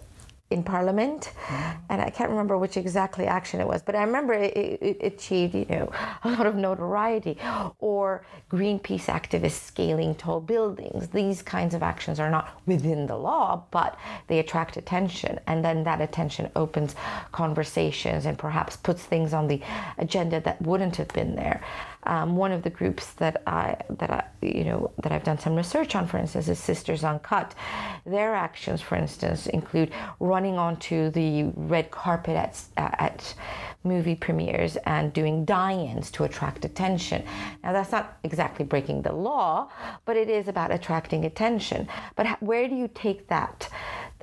in 0.52 0.64
Parliament, 0.64 1.32
mm-hmm. 1.46 1.80
and 1.90 2.02
I 2.02 2.10
can't 2.10 2.30
remember 2.30 2.58
which 2.58 2.78
exactly 2.78 3.26
action 3.26 3.60
it 3.60 3.68
was, 3.68 3.82
but 3.82 3.96
I 3.96 4.04
remember 4.04 4.34
it, 4.34 4.56
it, 4.56 4.80
it, 4.82 4.98
achieved, 5.14 5.56
you 5.56 5.66
know, 5.70 5.92
a 6.24 6.30
lot 6.32 6.46
of 6.46 6.56
notoriety. 6.56 7.38
Or 7.80 8.24
Greenpeace 8.50 9.06
activists 9.06 9.64
scaling 9.64 10.16
tall 10.16 10.42
buildings. 10.42 11.10
These 11.10 11.42
kinds 11.42 11.74
of 11.74 11.84
actions 11.84 12.20
are 12.20 12.30
not 12.30 12.62
within 12.66 13.08
the 13.08 13.16
law, 13.16 13.64
but 13.72 13.98
they 14.28 14.40
attract 14.40 14.78
attention, 14.78 15.40
and 15.48 15.64
then 15.64 15.84
that 15.84 16.02
attention 16.02 16.52
opens 16.56 16.96
conversations 17.32 18.26
and 18.26 18.38
perhaps 18.38 18.76
puts 18.78 19.04
things 19.04 19.34
on 19.34 19.48
the 19.48 19.62
agenda 19.98 20.40
that 20.42 20.62
wouldn't 20.62 20.96
have 20.98 21.08
been 21.10 21.36
there. 21.36 21.62
Um, 22.04 22.36
one 22.36 22.52
of 22.52 22.64
the 22.64 22.70
groups 22.70 23.14
that 23.14 23.44
I 23.46 23.78
that 23.90 24.10
I 24.10 24.24
you 24.46 24.64
know 24.64 24.92
that 25.04 25.12
I've 25.12 25.24
done 25.24 25.40
some 25.40 25.56
research 25.56 25.96
on, 25.96 26.08
for 26.08 26.18
instance, 26.18 26.48
is 26.48 26.60
Sisters 26.60 27.04
Uncut. 27.04 27.54
Their 28.06 28.34
actions, 28.36 28.82
for 28.82 28.96
instance, 28.96 29.48
include 29.48 29.92
running 30.20 30.58
onto 30.58 31.12
the 31.12 31.52
red 31.56 31.92
carpet 31.92 32.36
at 32.36 32.64
at 32.78 33.36
movie 33.84 34.16
premieres 34.16 34.78
and 34.86 35.12
doing 35.12 35.44
die-ins 35.46 36.12
to 36.12 36.24
attract 36.24 36.66
attention. 36.66 37.24
Now 37.64 37.74
that's 37.74 37.92
not 37.92 38.18
exactly 38.24 38.66
breaking 38.66 39.02
the 39.02 39.14
law, 39.14 39.70
but 40.06 40.18
it 40.18 40.30
is 40.30 40.48
about 40.48 40.72
attracting 40.72 41.26
attention. 41.26 41.88
But 42.16 42.42
where 42.42 42.68
do 42.68 42.76
you 42.76 42.90
take 42.94 43.28
that? 43.28 43.70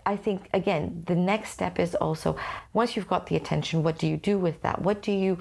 I 0.07 0.17
think 0.17 0.49
again, 0.55 1.03
the 1.07 1.15
next 1.15 1.51
step 1.51 1.79
is 1.79 1.95
also 1.95 2.37
once 2.73 2.97
you've 2.97 3.09
got 3.09 3.27
the 3.27 3.37
attention, 3.37 3.83
what 3.83 3.99
do 3.99 4.07
you 4.07 4.17
do 4.17 4.39
with 4.39 4.63
that? 4.63 4.81
What 4.81 5.03
do 5.03 5.13
you 5.13 5.39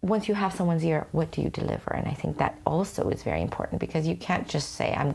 once 0.00 0.28
you 0.28 0.34
have 0.34 0.54
someone's 0.54 0.84
ear, 0.84 1.08
what 1.10 1.32
do 1.32 1.42
you 1.42 1.50
deliver? 1.50 1.92
And 1.92 2.06
I 2.06 2.12
think 2.12 2.38
that 2.38 2.56
also 2.64 3.08
is 3.10 3.24
very 3.24 3.42
important 3.42 3.80
because 3.80 4.06
you 4.06 4.14
can't 4.14 4.46
just 4.46 4.76
say, 4.76 4.94
I'm 4.96 5.08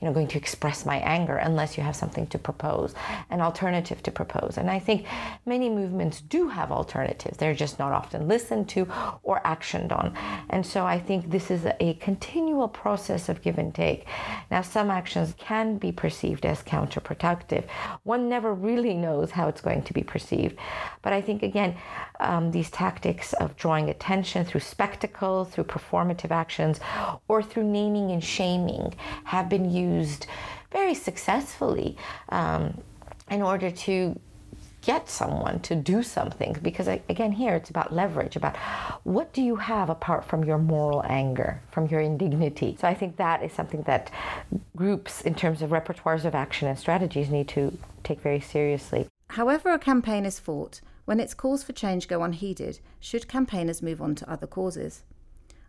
you 0.00 0.08
know, 0.08 0.12
going 0.12 0.26
to 0.28 0.38
express 0.38 0.84
my 0.84 0.96
anger 0.96 1.36
unless 1.36 1.76
you 1.76 1.84
have 1.84 1.94
something 1.94 2.26
to 2.28 2.38
propose, 2.38 2.94
an 3.30 3.40
alternative 3.40 4.02
to 4.02 4.10
propose. 4.10 4.58
And 4.58 4.68
I 4.68 4.80
think 4.80 5.06
many 5.46 5.70
movements 5.70 6.20
do 6.20 6.48
have 6.48 6.72
alternatives. 6.72 7.36
They're 7.36 7.54
just 7.54 7.78
not 7.78 7.92
often 7.92 8.26
listened 8.26 8.68
to 8.70 8.88
or 9.22 9.40
actioned 9.44 9.92
on. 9.92 10.16
And 10.50 10.66
so 10.66 10.84
I 10.84 10.98
think 10.98 11.30
this 11.30 11.52
is 11.52 11.66
a 11.78 11.94
continual 11.94 12.66
process 12.66 13.28
of 13.28 13.40
give 13.40 13.58
and 13.58 13.72
take. 13.72 14.04
Now, 14.50 14.62
some 14.62 14.90
actions 14.90 15.34
can 15.38 15.78
be 15.78 15.92
perceived 15.92 16.44
as 16.44 16.60
counterproductive. 16.62 17.66
One 18.02 18.28
never 18.28 18.52
really 18.52 18.94
knows 18.94 19.30
how 19.30 19.46
it's 19.46 19.60
going 19.60 19.82
to 19.82 19.92
be 19.92 20.02
perceived. 20.02 20.58
But 21.02 21.12
I 21.12 21.20
think, 21.20 21.44
again, 21.44 21.76
um, 22.18 22.50
these 22.50 22.70
tactics 22.70 23.32
of 23.34 23.56
drawing 23.56 23.90
attention 23.90 24.23
through 24.24 24.60
spectacle, 24.60 25.44
through 25.44 25.64
performative 25.64 26.30
actions, 26.30 26.80
or 27.28 27.42
through 27.42 27.64
naming 27.64 28.10
and 28.10 28.24
shaming 28.24 28.94
have 29.24 29.48
been 29.48 29.70
used 29.70 30.26
very 30.72 30.94
successfully 30.94 31.96
um, 32.30 32.80
in 33.30 33.42
order 33.42 33.70
to 33.70 34.18
get 34.84 35.08
someone 35.08 35.58
to 35.60 35.74
do 35.74 36.02
something. 36.02 36.56
Because 36.62 36.88
again 36.88 37.32
here 37.32 37.54
it's 37.54 37.70
about 37.70 37.92
leverage 37.92 38.36
about 38.36 38.56
what 39.04 39.32
do 39.32 39.42
you 39.42 39.56
have 39.56 39.88
apart 39.88 40.24
from 40.24 40.44
your 40.44 40.58
moral 40.58 41.02
anger 41.06 41.60
from 41.70 41.86
your 41.86 42.00
indignity? 42.00 42.76
So 42.78 42.86
i 42.86 42.94
think 42.94 43.16
that 43.16 43.42
is 43.42 43.52
something 43.52 43.82
that 43.82 44.10
groups 44.76 45.22
in 45.22 45.34
terms 45.34 45.62
of 45.62 45.70
repertoires 45.70 46.24
of 46.24 46.34
action 46.34 46.68
and 46.68 46.78
strategies 46.78 47.30
need 47.30 47.48
to 47.48 47.76
take 48.02 48.20
very 48.20 48.40
seriously. 48.40 49.06
However 49.28 49.72
a 49.72 49.78
campaign 49.78 50.26
is 50.26 50.38
fought 50.38 50.80
when 51.04 51.20
its 51.20 51.34
calls 51.34 51.62
for 51.62 51.72
change 51.72 52.08
go 52.08 52.22
unheeded, 52.22 52.80
should 53.00 53.28
campaigners 53.28 53.82
move 53.82 54.00
on 54.00 54.14
to 54.14 54.30
other 54.30 54.46
causes? 54.46 55.02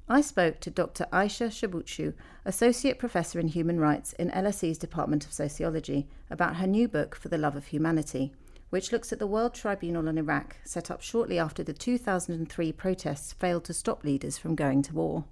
I 0.07 0.21
spoke 0.21 0.59
to 0.59 0.69
Dr. 0.69 1.07
Ayça 1.11 1.49
Çubukçu, 1.49 2.13
Associate 2.45 2.99
Professor 2.99 3.39
in 3.39 3.47
Human 3.47 3.79
Rights 3.79 4.13
in 4.13 4.29
LSE's 4.29 4.77
Department 4.77 5.25
of 5.25 5.33
Sociology, 5.33 6.07
about 6.29 6.57
her 6.57 6.67
new 6.67 6.87
book, 6.87 7.15
For 7.15 7.29
the 7.29 7.39
Love 7.39 7.55
of 7.55 7.65
Humanity, 7.67 8.31
which 8.69 8.91
looks 8.91 9.11
at 9.11 9.19
the 9.19 9.25
World 9.25 9.53
Tribunal 9.53 10.07
on 10.07 10.17
Iraq 10.17 10.57
set 10.63 10.91
up 10.91 11.01
shortly 11.01 11.39
after 11.39 11.63
the 11.63 11.73
2003 11.73 12.71
protests 12.73 13.33
failed 13.33 13.63
to 13.65 13.73
stop 13.73 14.03
leaders 14.03 14.37
from 14.37 14.53
going 14.53 14.83
to 14.83 14.93
war. 14.93 15.25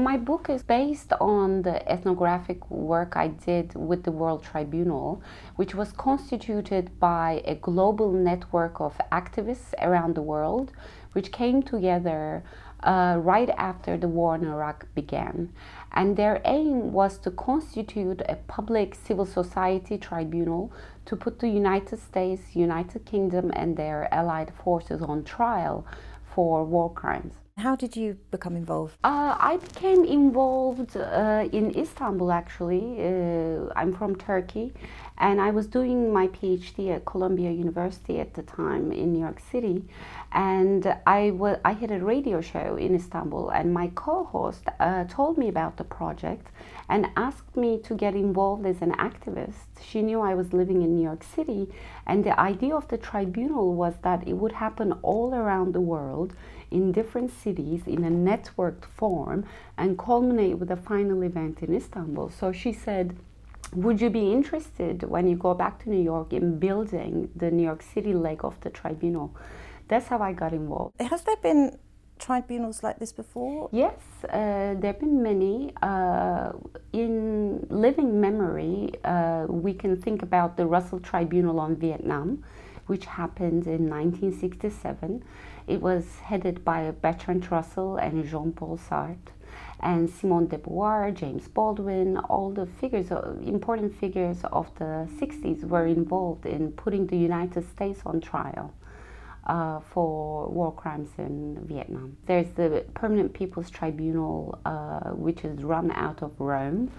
My 0.00 0.16
book 0.16 0.48
is 0.48 0.62
based 0.62 1.12
on 1.20 1.62
the 1.62 1.76
ethnographic 1.90 2.70
work 2.70 3.16
I 3.16 3.26
did 3.26 3.74
with 3.74 4.04
the 4.04 4.12
World 4.12 4.44
Tribunal, 4.44 5.20
which 5.56 5.74
was 5.74 5.90
constituted 5.90 7.00
by 7.00 7.42
a 7.44 7.56
global 7.56 8.12
network 8.12 8.80
of 8.80 8.96
activists 9.10 9.74
around 9.82 10.14
the 10.14 10.22
world, 10.22 10.70
which 11.14 11.32
came 11.32 11.64
together 11.64 12.44
uh, 12.84 13.18
right 13.20 13.50
after 13.58 13.96
the 13.96 14.06
war 14.06 14.36
in 14.36 14.46
Iraq 14.46 14.86
began. 14.94 15.52
And 15.90 16.16
their 16.16 16.40
aim 16.44 16.92
was 16.92 17.18
to 17.18 17.32
constitute 17.32 18.22
a 18.28 18.36
public 18.46 18.94
civil 18.94 19.26
society 19.26 19.98
tribunal 19.98 20.70
to 21.06 21.16
put 21.16 21.40
the 21.40 21.48
United 21.48 21.98
States, 21.98 22.54
United 22.54 23.04
Kingdom, 23.04 23.50
and 23.52 23.76
their 23.76 24.06
allied 24.14 24.52
forces 24.62 25.02
on 25.02 25.24
trial 25.24 25.84
for 26.24 26.64
war 26.64 26.88
crimes. 26.88 27.47
How 27.58 27.74
did 27.74 27.96
you 27.96 28.16
become 28.30 28.54
involved? 28.54 28.94
Uh, 29.02 29.34
I 29.36 29.56
became 29.56 30.04
involved 30.04 30.96
uh, 30.96 31.48
in 31.50 31.76
Istanbul 31.76 32.30
actually. 32.30 32.84
Uh, 33.00 33.72
I'm 33.74 33.92
from 33.92 34.14
Turkey 34.14 34.72
and 35.18 35.40
I 35.40 35.50
was 35.50 35.66
doing 35.66 36.12
my 36.12 36.28
PhD 36.28 36.94
at 36.94 37.04
Columbia 37.04 37.50
University 37.50 38.20
at 38.20 38.34
the 38.34 38.42
time 38.42 38.92
in 38.92 39.12
New 39.12 39.20
York 39.20 39.40
City. 39.50 39.84
And 40.32 40.86
I, 41.06 41.32
I 41.64 41.72
had 41.72 41.90
a 41.90 41.98
radio 41.98 42.40
show 42.40 42.76
in 42.76 42.94
Istanbul, 42.94 43.50
and 43.50 43.72
my 43.72 43.88
co 43.94 44.24
host 44.24 44.64
uh, 44.78 45.04
told 45.04 45.38
me 45.38 45.48
about 45.48 45.76
the 45.76 45.84
project 45.84 46.48
and 46.88 47.08
asked 47.16 47.56
me 47.56 47.80
to 47.80 47.94
get 47.94 48.14
involved 48.14 48.66
as 48.66 48.82
an 48.82 48.92
activist. 48.92 49.82
She 49.82 50.02
knew 50.02 50.20
I 50.20 50.34
was 50.34 50.52
living 50.52 50.82
in 50.82 50.94
New 50.94 51.02
York 51.02 51.24
City, 51.24 51.68
and 52.06 52.24
the 52.24 52.38
idea 52.38 52.76
of 52.76 52.86
the 52.88 52.98
tribunal 52.98 53.74
was 53.74 53.94
that 54.02 54.26
it 54.28 54.34
would 54.34 54.52
happen 54.52 54.92
all 55.02 55.34
around 55.34 55.72
the 55.72 55.80
world 55.80 56.34
in 56.70 56.92
different 56.92 57.30
cities 57.30 57.82
in 57.86 58.04
a 58.04 58.10
networked 58.10 58.84
form 58.84 59.44
and 59.76 59.98
culminate 59.98 60.58
with 60.58 60.70
a 60.70 60.76
final 60.76 61.22
event 61.22 61.62
in 61.62 61.74
Istanbul. 61.74 62.30
So 62.30 62.52
she 62.52 62.72
said, 62.72 63.16
would 63.74 64.00
you 64.00 64.10
be 64.10 64.32
interested 64.32 65.02
when 65.02 65.28
you 65.28 65.36
go 65.36 65.54
back 65.54 65.82
to 65.84 65.90
New 65.90 66.02
York 66.02 66.32
in 66.32 66.58
building 66.58 67.30
the 67.36 67.50
New 67.50 67.64
York 67.64 67.82
City 67.82 68.14
leg 68.14 68.44
of 68.44 68.58
the 68.60 68.70
tribunal? 68.70 69.34
That's 69.88 70.06
how 70.08 70.20
I 70.20 70.32
got 70.32 70.52
involved. 70.52 71.00
Has 71.00 71.22
there 71.22 71.36
been 71.36 71.78
tribunals 72.18 72.82
like 72.82 72.98
this 72.98 73.12
before? 73.12 73.68
Yes, 73.72 73.98
uh, 74.24 74.74
there 74.74 74.92
have 74.92 75.00
been 75.00 75.22
many. 75.22 75.72
Uh, 75.82 76.52
in 76.92 77.66
living 77.70 78.20
memory, 78.20 78.92
uh, 79.04 79.46
we 79.48 79.72
can 79.74 80.00
think 80.00 80.22
about 80.22 80.56
the 80.56 80.66
Russell 80.66 81.00
Tribunal 81.00 81.60
on 81.60 81.76
Vietnam, 81.76 82.44
which 82.86 83.04
happened 83.04 83.66
in 83.66 83.88
1967. 83.88 85.24
It 85.68 85.82
was 85.82 86.20
headed 86.20 86.64
by 86.64 86.90
Bertrand 86.90 87.50
Russell 87.50 87.96
and 87.96 88.24
Jean 88.24 88.52
Paul 88.52 88.78
Sartre. 88.78 89.32
And 89.80 90.08
Simone 90.08 90.46
de 90.48 90.58
Beauvoir, 90.58 91.12
James 91.12 91.46
Baldwin, 91.46 92.16
all 92.16 92.50
the 92.50 92.66
figures, 92.66 93.10
important 93.44 93.94
figures 93.94 94.38
of 94.50 94.74
the 94.78 95.08
60s 95.20 95.62
were 95.64 95.86
involved 95.86 96.46
in 96.46 96.72
putting 96.72 97.06
the 97.06 97.18
United 97.18 97.68
States 97.68 98.00
on 98.06 98.20
trial. 98.20 98.72
uh, 99.48 99.80
for 99.80 100.48
war 100.48 100.72
crimes 100.72 101.08
in 101.18 101.58
Vietnam. 101.66 102.16
There's 102.26 102.50
the 102.50 102.84
Permanent 102.94 103.32
People's 103.32 103.70
Tribunal, 103.70 104.58
uh, 104.64 105.10
which 105.10 105.44
is 105.44 105.62
run 105.62 105.90
out 105.92 106.22
of 106.22 106.32
Rome, 106.38 106.90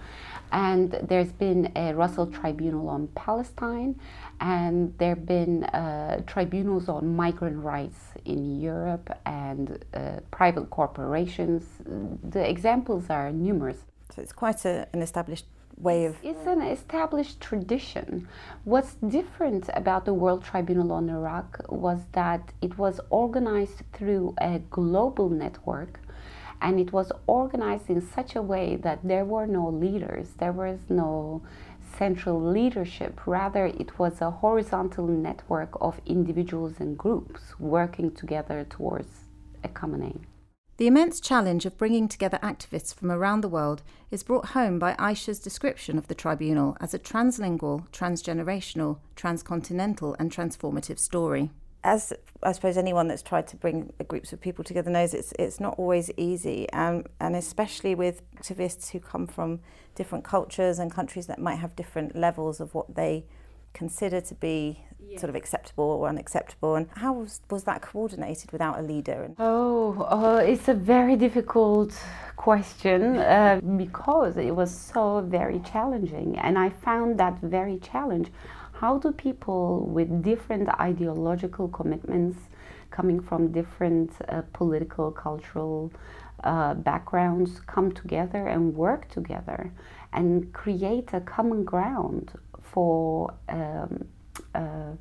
and 0.50 0.90
there's 1.08 1.32
been 1.32 1.70
a 1.76 1.94
Russell 1.94 2.26
Tribunal 2.26 2.88
on 2.88 3.06
Palestine, 3.08 4.00
and 4.40 4.96
there 4.98 5.10
have 5.10 5.26
been 5.26 5.64
uh, 5.64 6.22
tribunals 6.26 6.88
on 6.88 7.14
migrant 7.14 7.62
rights 7.62 7.98
in 8.24 8.60
Europe 8.60 9.10
and 9.26 9.84
uh, 9.92 10.20
private 10.30 10.70
corporations. 10.70 11.64
The 12.22 12.48
examples 12.48 13.10
are 13.10 13.30
numerous. 13.30 13.78
So 14.14 14.22
it's 14.22 14.32
quite 14.32 14.64
a, 14.64 14.88
an 14.92 15.02
established 15.02 15.46
way 15.76 16.06
of. 16.06 16.16
It's 16.22 16.46
an 16.46 16.62
established 16.62 17.40
tradition. 17.40 18.28
What's 18.64 18.94
different 18.94 19.68
about 19.74 20.04
the 20.04 20.14
World 20.14 20.42
Tribunal 20.42 20.92
on 20.92 21.08
Iraq 21.10 21.60
was 21.68 22.00
that 22.12 22.52
it 22.62 22.78
was 22.78 22.98
organized 23.10 23.82
through 23.92 24.34
a 24.40 24.60
global 24.70 25.28
network 25.28 26.00
and 26.62 26.78
it 26.78 26.92
was 26.92 27.10
organized 27.26 27.88
in 27.88 28.00
such 28.00 28.36
a 28.36 28.42
way 28.42 28.76
that 28.76 29.00
there 29.02 29.24
were 29.24 29.46
no 29.46 29.68
leaders, 29.68 30.34
there 30.38 30.52
was 30.52 30.78
no 30.88 31.42
central 32.00 32.40
leadership. 32.40 33.20
Rather, 33.26 33.66
it 33.66 33.98
was 33.98 34.22
a 34.22 34.30
horizontal 34.30 35.06
network 35.06 35.72
of 35.82 36.00
individuals 36.06 36.80
and 36.80 36.96
groups 36.96 37.42
working 37.58 38.10
together 38.10 38.66
towards 38.70 39.12
a 39.62 39.68
common 39.68 40.02
aim. 40.02 40.22
The 40.78 40.86
immense 40.86 41.20
challenge 41.20 41.66
of 41.66 41.76
bringing 41.76 42.08
together 42.08 42.38
activists 42.42 42.94
from 42.94 43.10
around 43.10 43.42
the 43.42 43.54
world 43.58 43.82
is 44.10 44.22
brought 44.22 44.56
home 44.56 44.78
by 44.78 44.94
Ayça's 44.94 45.38
description 45.38 45.98
of 45.98 46.08
the 46.08 46.14
tribunal 46.14 46.74
as 46.80 46.94
a 46.94 46.98
translingual, 46.98 47.86
transgenerational, 47.90 48.96
transcontinental, 49.14 50.16
and 50.18 50.32
transformative 50.32 50.98
story. 50.98 51.50
As 51.82 52.12
I 52.42 52.52
suppose 52.52 52.76
anyone 52.76 53.08
that's 53.08 53.22
tried 53.22 53.46
to 53.48 53.56
bring 53.56 53.92
groups 54.08 54.32
of 54.32 54.40
people 54.40 54.64
together 54.64 54.90
knows, 54.90 55.14
it's 55.14 55.32
it's 55.38 55.60
not 55.60 55.74
always 55.78 56.10
easy, 56.16 56.70
um, 56.72 57.04
and 57.20 57.36
especially 57.36 57.94
with 57.94 58.22
activists 58.36 58.90
who 58.90 59.00
come 59.00 59.26
from 59.26 59.60
different 59.94 60.24
cultures 60.24 60.78
and 60.78 60.90
countries 60.90 61.26
that 61.26 61.38
might 61.38 61.56
have 61.56 61.74
different 61.76 62.16
levels 62.16 62.60
of 62.60 62.74
what 62.74 62.94
they 62.94 63.24
consider 63.72 64.20
to 64.20 64.34
be 64.34 64.80
yeah. 65.06 65.18
sort 65.18 65.30
of 65.30 65.36
acceptable 65.36 65.84
or 65.84 66.08
unacceptable. 66.08 66.74
And 66.74 66.88
how 66.96 67.12
was, 67.14 67.40
was 67.50 67.64
that 67.64 67.82
coordinated 67.82 68.52
without 68.52 68.78
a 68.78 68.82
leader? 68.82 69.30
Oh 69.38 70.02
uh, 70.02 70.42
it's 70.44 70.68
a 70.68 70.74
very 70.74 71.16
difficult 71.16 71.92
question 72.36 73.16
uh, 73.18 73.60
because 73.76 74.36
it 74.36 74.54
was 74.54 74.74
so 74.74 75.20
very 75.20 75.60
challenging. 75.60 76.38
And 76.38 76.58
i 76.58 76.70
found 76.70 77.18
that 77.18 77.40
very 77.40 77.78
challenge 77.78 78.30
how 78.80 78.96
do 78.96 79.12
people 79.12 79.84
with 79.86 80.22
different 80.22 80.68
ideological 80.80 81.68
commitments 81.68 82.38
coming 82.90 83.20
from 83.20 83.52
different 83.52 84.10
uh, 84.28 84.40
political 84.54 85.10
cultural 85.10 85.92
uh, 86.44 86.72
backgrounds 86.72 87.60
come 87.66 87.92
together 87.92 88.46
and 88.46 88.74
work 88.74 89.06
together 89.10 89.70
and 90.14 90.50
create 90.54 91.10
a 91.12 91.20
common 91.20 91.62
ground 91.62 92.32
for 92.62 93.34
um, 93.50 94.06
uh, 94.54 94.92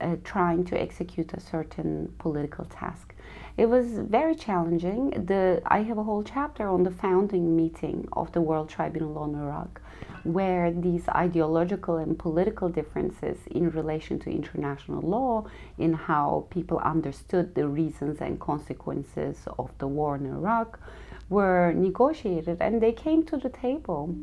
uh, 0.00 0.16
trying 0.24 0.64
to 0.64 0.80
execute 0.80 1.32
a 1.32 1.40
certain 1.40 2.12
political 2.18 2.64
task. 2.64 3.11
It 3.56 3.66
was 3.66 3.86
very 3.98 4.34
challenging. 4.34 5.10
The, 5.10 5.60
I 5.66 5.82
have 5.82 5.98
a 5.98 6.02
whole 6.02 6.22
chapter 6.22 6.68
on 6.68 6.84
the 6.84 6.90
founding 6.90 7.54
meeting 7.54 8.08
of 8.12 8.32
the 8.32 8.40
World 8.40 8.70
Tribunal 8.70 9.18
on 9.18 9.34
Iraq, 9.34 9.80
where 10.24 10.72
these 10.72 11.06
ideological 11.10 11.98
and 11.98 12.18
political 12.18 12.70
differences 12.70 13.38
in 13.50 13.70
relation 13.70 14.18
to 14.20 14.30
international 14.30 15.02
law, 15.02 15.44
in 15.76 15.92
how 15.92 16.46
people 16.48 16.78
understood 16.78 17.54
the 17.54 17.68
reasons 17.68 18.22
and 18.22 18.40
consequences 18.40 19.46
of 19.58 19.70
the 19.78 19.86
war 19.86 20.16
in 20.16 20.26
Iraq, 20.26 20.80
were 21.28 21.72
negotiated, 21.72 22.56
and 22.60 22.80
they 22.80 22.92
came 22.92 23.22
to 23.24 23.36
the 23.36 23.50
table 23.50 24.14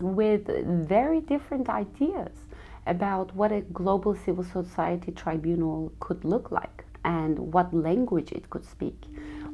with 0.00 0.46
very 0.88 1.20
different 1.20 1.68
ideas 1.68 2.32
about 2.86 3.34
what 3.34 3.50
a 3.50 3.60
global 3.60 4.14
civil 4.14 4.44
society 4.44 5.12
tribunal 5.12 5.92
could 5.98 6.24
look 6.24 6.50
like 6.50 6.84
and 7.08 7.38
what 7.54 7.72
language 7.72 8.32
it 8.32 8.50
could 8.50 8.66
speak, 8.66 9.06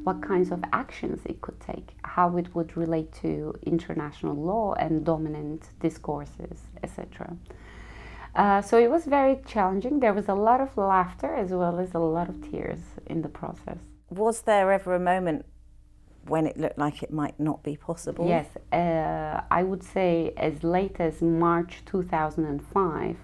what 0.03 0.21
kinds 0.21 0.51
of 0.51 0.61
actions 0.73 1.21
it 1.25 1.39
could 1.39 1.59
take, 1.61 1.87
how 2.03 2.35
it 2.35 2.53
would 2.53 2.75
relate 2.75 3.11
to 3.13 3.55
international 3.63 4.35
law 4.35 4.73
and 4.73 5.05
dominant 5.05 5.61
discourses, 5.79 6.57
etc. 6.83 7.37
Uh, 8.35 8.61
so 8.61 8.77
it 8.77 8.91
was 8.91 9.05
very 9.05 9.37
challenging. 9.47 10.01
There 10.01 10.13
was 10.13 10.27
a 10.27 10.35
lot 10.35 10.59
of 10.59 10.75
laughter 10.75 11.33
as 11.33 11.51
well 11.51 11.79
as 11.79 11.93
a 11.93 11.99
lot 11.99 12.27
of 12.27 12.35
tears 12.51 12.81
in 13.05 13.21
the 13.21 13.29
process. 13.29 13.79
Was 14.09 14.41
there 14.41 14.69
ever 14.73 14.93
a 14.93 14.99
moment 14.99 15.45
when 16.27 16.45
it 16.47 16.57
looked 16.57 16.77
like 16.77 17.01
it 17.01 17.13
might 17.13 17.39
not 17.39 17.63
be 17.63 17.77
possible? 17.77 18.27
Yes, 18.27 18.47
uh, 18.73 19.41
I 19.49 19.63
would 19.63 19.83
say 19.95 20.33
as 20.35 20.61
late 20.61 20.97
as 20.99 21.21
March 21.21 21.83
2005, 21.85 23.15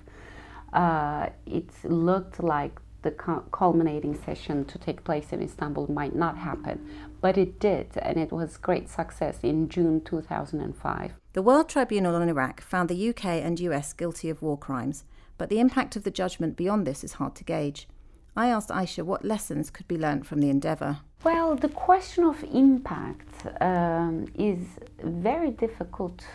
uh, 0.72 1.30
it 1.46 1.70
looked 1.84 2.42
like 2.42 2.80
the 3.04 3.12
culminating 3.52 4.16
session 4.16 4.66
to 4.66 4.78
take 4.78 5.04
place 5.04 5.32
in 5.32 5.42
Istanbul 5.42 5.92
might 5.92 6.16
not 6.16 6.38
happen, 6.38 6.88
but 7.20 7.38
it 7.38 7.60
did, 7.60 7.88
and 7.98 8.18
it 8.18 8.32
was 8.32 8.58
great 8.58 8.90
success 8.90 9.40
in 9.44 9.70
June 9.70 10.02
2005. 10.02 11.14
The 11.34 11.42
World 11.42 11.70
Tribunal 11.70 12.16
on 12.16 12.30
Iraq 12.30 12.62
found 12.62 12.90
the 12.90 13.10
UK 13.10 13.26
and 13.26 13.60
US 13.60 13.94
guilty 13.94 14.30
of 14.30 14.42
war 14.42 14.58
crimes, 14.58 15.06
but 15.38 15.50
the 15.50 15.60
impact 15.60 15.96
of 15.96 16.04
the 16.04 16.12
judgment 16.12 16.56
beyond 16.56 16.86
this 16.86 17.04
is 17.04 17.14
hard 17.14 17.36
to 17.36 17.44
gauge. 17.44 17.88
I 18.36 18.48
asked 18.48 18.70
Ayça 18.70 19.04
what 19.04 19.26
lessons 19.26 19.70
could 19.70 19.88
be 19.88 19.98
learnt 19.98 20.26
from 20.26 20.40
the 20.40 20.50
endeavour. 20.50 21.00
Well, 21.24 21.56
the 21.56 21.70
question 21.70 22.24
of 22.24 22.44
impact 22.44 23.46
um, 23.62 24.28
is 24.36 24.60
very 25.04 25.52
difficult 25.52 26.26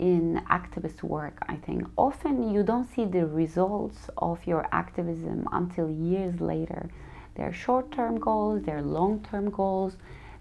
in 0.00 0.42
activist 0.50 1.02
work, 1.02 1.36
I 1.46 1.56
think. 1.56 1.86
Often 1.96 2.52
you 2.54 2.62
don't 2.62 2.88
see 2.94 3.04
the 3.04 3.26
results 3.26 4.08
of 4.16 4.44
your 4.46 4.66
activism 4.72 5.46
until 5.52 5.90
years 5.90 6.40
later. 6.40 6.88
There 7.34 7.46
are 7.46 7.52
short 7.52 7.92
term 7.92 8.18
goals, 8.18 8.62
there 8.62 8.78
are 8.78 8.82
long 8.82 9.22
term 9.30 9.50
goals, 9.50 9.96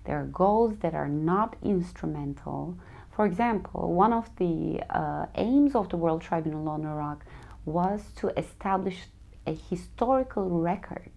there 0.05 0.17
are 0.21 0.25
goals 0.25 0.77
that 0.79 0.93
are 0.93 1.09
not 1.09 1.57
instrumental. 1.61 2.77
For 3.11 3.25
example, 3.25 3.93
one 3.93 4.13
of 4.13 4.33
the 4.37 4.81
uh, 4.89 5.25
aims 5.35 5.75
of 5.75 5.89
the 5.89 5.97
World 5.97 6.21
Tribunal 6.21 6.69
on 6.69 6.85
Iraq 6.85 7.25
was 7.65 8.01
to 8.15 8.29
establish 8.39 9.07
a 9.45 9.53
historical 9.53 10.49
record 10.49 11.11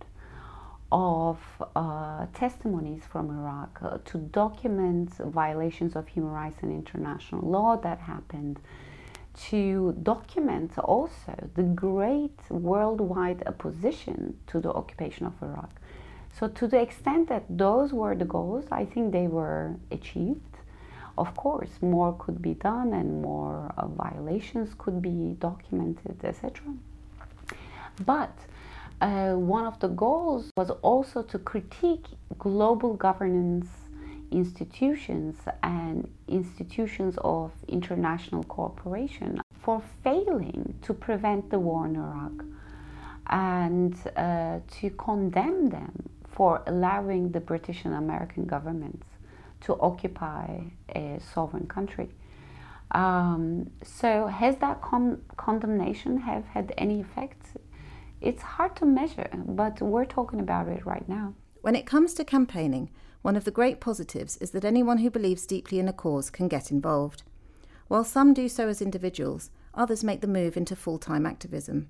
of 0.93 1.39
uh, 1.75 2.27
testimonies 2.35 3.03
from 3.11 3.31
Iraq 3.31 3.79
uh, 3.83 3.99
to 4.05 4.19
document 4.19 5.11
violations 5.15 5.97
of 5.97 6.07
human 6.07 6.31
rights 6.31 6.59
and 6.61 6.71
international 6.71 7.41
law 7.41 7.77
that 7.77 7.99
happened, 7.99 8.61
to 9.35 9.97
document 10.03 10.79
also 10.79 11.35
the 11.55 11.63
great 11.63 12.39
worldwide 12.51 13.43
opposition 13.47 14.37
to 14.47 14.61
the 14.61 14.71
occupation 14.71 15.27
of 15.27 15.33
Iraq. 15.43 15.71
So, 16.39 16.49
to 16.49 16.67
the 16.67 16.81
extent 16.81 17.29
that 17.31 17.45
those 17.49 17.95
were 17.95 18.15
the 18.15 18.27
goals, 18.27 18.67
I 18.71 18.85
think 18.85 19.13
they 19.13 19.27
were 19.27 19.77
achieved. 19.91 20.41
Of 21.17 21.35
course, 21.37 21.71
more 21.81 22.15
could 22.19 22.43
be 22.43 22.55
done 22.55 22.93
and 22.93 23.23
more 23.23 23.73
uh, 23.77 23.87
violations 23.87 24.75
could 24.77 25.01
be 25.01 25.37
documented, 25.39 26.23
etc. 26.25 26.63
But 28.05 28.35
uh, 29.03 29.35
one 29.35 29.67
of 29.67 29.79
the 29.81 29.89
goals 29.89 30.51
was 30.57 30.71
also 30.83 31.23
to 31.23 31.39
critique 31.39 32.07
global 32.39 32.95
governance 32.95 33.67
institutions 34.31 35.37
and 35.63 36.09
institutions 36.29 37.19
of 37.23 37.51
international 37.69 38.45
cooperation 38.45 39.41
for 39.61 39.83
failing 40.05 40.75
to 40.83 40.95
prevent 40.95 41.51
the 41.51 41.59
war 41.59 41.87
in 41.87 41.97
Iraq 41.97 42.45
and 43.27 43.95
uh, 44.17 44.61
to 44.71 44.91
condemn 44.91 45.69
them 45.71 46.09
for 46.29 46.63
allowing 46.67 47.33
the 47.33 47.41
British 47.41 47.85
and 47.85 47.95
American 47.95 48.45
governments 48.47 49.07
to 49.61 49.79
occupy 49.81 50.61
a 50.95 51.21
sovereign 51.35 51.67
country. 51.67 52.09
Um, 52.93 53.71
so 53.83 54.27
has 54.29 54.57
that 54.59 54.81
con- 54.81 55.23
condemnation 55.37 56.19
have 56.19 56.45
had 56.47 56.73
any 56.79 57.01
effect? 57.01 57.57
It's 58.23 58.43
hard 58.43 58.77
to 58.77 58.87
measure, 58.87 59.29
but 59.35 59.83
we're 59.83 60.05
talking 60.05 60.39
about 60.39 60.69
it 60.69 60.87
right 60.87 61.09
now. 61.09 61.35
When 61.61 61.75
it 61.75 61.87
comes 61.87 62.15
to 62.15 62.25
campaigning, 62.25 62.89
one 63.23 63.35
of 63.35 63.43
the 63.43 63.51
great 63.51 63.81
positives 63.81 64.37
is 64.37 64.53
that 64.53 64.65
anyone 64.65 64.99
who 64.99 65.11
believes 65.11 65.45
deeply 65.45 65.81
in 65.81 65.89
a 65.89 65.93
cause 65.93 66.31
can 66.31 66.47
get 66.47 66.71
involved. 66.71 67.25
While 67.89 68.05
some 68.05 68.33
do 68.33 68.49
so 68.49 68.69
as 68.69 68.81
individuals, 68.81 69.51
others 69.75 70.05
make 70.05 70.21
the 70.21 70.29
move 70.29 70.57
into 70.57 70.77
full 70.77 70.99
time 70.99 71.27
activism. 71.27 71.89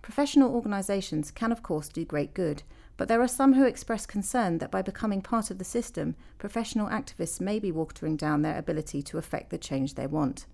Professional 0.00 0.54
organisations 0.54 1.30
can, 1.30 1.52
of 1.52 1.62
course, 1.62 1.88
do 1.88 2.06
great 2.06 2.32
good, 2.32 2.62
but 2.96 3.08
there 3.08 3.20
are 3.20 3.28
some 3.28 3.52
who 3.52 3.64
express 3.66 4.06
concern 4.06 4.56
that 4.58 4.70
by 4.70 4.80
becoming 4.80 5.20
part 5.20 5.50
of 5.50 5.58
the 5.58 5.64
system, 5.64 6.16
professional 6.38 6.88
activists 6.88 7.38
may 7.38 7.58
be 7.58 7.70
watering 7.70 8.16
down 8.16 8.40
their 8.40 8.56
ability 8.56 9.02
to 9.02 9.18
effect 9.18 9.50
the 9.50 9.58
change 9.58 9.94
they 9.94 10.06
want. 10.06 10.46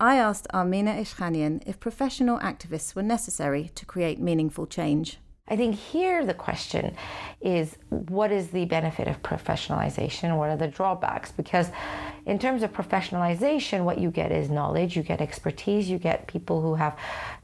I 0.00 0.16
asked 0.16 0.46
Armine 0.54 0.86
Ishkanian 0.86 1.62
if 1.66 1.78
professional 1.78 2.38
activists 2.38 2.94
were 2.94 3.02
necessary 3.02 3.70
to 3.74 3.84
create 3.84 4.18
meaningful 4.18 4.66
change. 4.66 5.18
I 5.46 5.56
think 5.56 5.74
here 5.74 6.24
the 6.24 6.32
question 6.32 6.96
is 7.42 7.76
what 7.90 8.32
is 8.32 8.48
the 8.48 8.64
benefit 8.64 9.08
of 9.08 9.22
professionalization? 9.22 10.38
What 10.38 10.48
are 10.48 10.56
the 10.56 10.68
drawbacks? 10.68 11.32
Because 11.32 11.70
in 12.24 12.38
terms 12.38 12.62
of 12.62 12.72
professionalization, 12.72 13.84
what 13.84 13.98
you 13.98 14.10
get 14.10 14.32
is 14.32 14.48
knowledge, 14.48 14.96
you 14.96 15.02
get 15.02 15.20
expertise, 15.20 15.90
you 15.90 15.98
get 15.98 16.26
people 16.26 16.62
who 16.62 16.76
have 16.76 16.96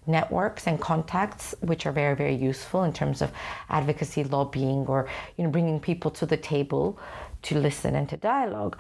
networks 0.07 0.67
and 0.67 0.81
contacts, 0.81 1.55
which 1.61 1.85
are 1.85 1.93
very, 1.93 2.17
very 2.17 2.37
useful 2.37 2.85
in 2.85 2.93
terms 2.93 3.21
of 3.21 3.33
advocacy, 3.69 4.25
lobbying, 4.25 4.87
or 4.87 5.11
you 5.37 5.45
know, 5.45 5.51
bringing 5.51 5.79
people 5.79 6.11
to 6.13 6.25
the 6.25 6.39
table 6.39 6.99
to 7.47 7.59
listen 7.59 7.95
and 7.95 8.09
to 8.09 8.17
dialogue. 8.17 8.77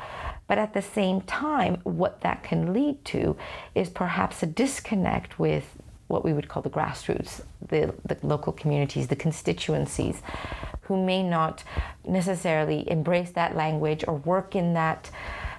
But 0.49 0.59
at 0.59 0.75
the 0.75 0.83
same 0.83 1.21
time, 1.23 1.81
what 1.85 2.21
that 2.23 2.43
can 2.43 2.73
lead 2.73 3.05
to 3.07 3.37
is 3.75 3.89
perhaps 3.89 4.43
a 4.43 4.47
disconnect 4.47 5.39
with 5.39 5.77
what 6.09 6.25
we 6.25 6.33
would 6.33 6.49
call 6.49 6.63
the 6.63 6.71
grassroots, 6.71 7.43
the, 7.67 7.95
the 8.05 8.17
local 8.23 8.53
communities, 8.53 9.09
the 9.09 9.17
constituencies, 9.17 10.23
who 10.83 11.05
may 11.05 11.23
not 11.23 11.65
necessarily 12.07 12.89
embrace 12.91 13.31
that 13.31 13.57
language 13.57 14.05
or 14.07 14.15
work 14.15 14.55
in 14.55 14.75
that 14.75 15.11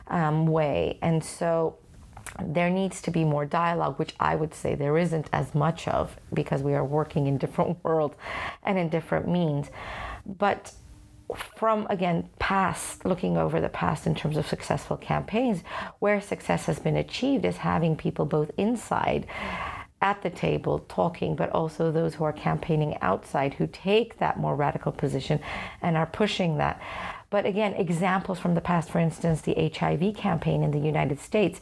um, 0.07 0.47
way. 0.47 0.97
And 1.01 1.23
so 1.23 1.77
there 2.41 2.69
needs 2.69 3.01
to 3.01 3.11
be 3.11 3.23
more 3.23 3.45
dialogue, 3.45 3.99
which 3.99 4.15
I 4.19 4.35
would 4.35 4.53
say 4.53 4.75
there 4.75 4.97
isn't 4.97 5.29
as 5.33 5.55
much 5.55 5.87
of 5.87 6.17
because 6.33 6.61
we 6.61 6.73
are 6.73 6.85
working 6.85 7.27
in 7.27 7.37
different 7.37 7.77
worlds 7.83 8.15
and 8.63 8.77
in 8.77 8.89
different 8.89 9.27
means. 9.27 9.69
But 10.25 10.73
from 11.35 11.85
again 11.89 12.29
past 12.39 13.05
looking 13.05 13.37
over 13.37 13.59
the 13.59 13.69
past 13.69 14.07
in 14.07 14.15
terms 14.15 14.37
of 14.37 14.47
successful 14.47 14.97
campaigns 14.97 15.61
where 15.99 16.21
success 16.21 16.65
has 16.65 16.79
been 16.79 16.95
achieved 16.95 17.43
is 17.43 17.57
having 17.57 17.95
people 17.95 18.25
both 18.25 18.51
inside 18.57 19.27
at 20.01 20.21
the 20.21 20.29
table 20.29 20.79
talking, 20.87 21.35
but 21.35 21.49
also 21.49 21.91
those 21.91 22.15
who 22.15 22.23
are 22.23 22.33
campaigning 22.33 22.97
outside 23.01 23.55
who 23.55 23.67
take 23.67 24.19
that 24.19 24.39
more 24.39 24.55
radical 24.55 24.91
position 24.91 25.39
and 25.81 25.97
are 25.97 26.05
pushing 26.05 26.57
that. 26.57 26.79
But 27.29 27.45
again, 27.45 27.73
examples 27.73 28.39
from 28.39 28.55
the 28.55 28.61
past, 28.61 28.89
for 28.89 28.99
instance, 28.99 29.41
the 29.41 29.71
HIV 29.75 30.15
campaign 30.15 30.63
in 30.63 30.71
the 30.71 30.79
United 30.79 31.19
States, 31.19 31.59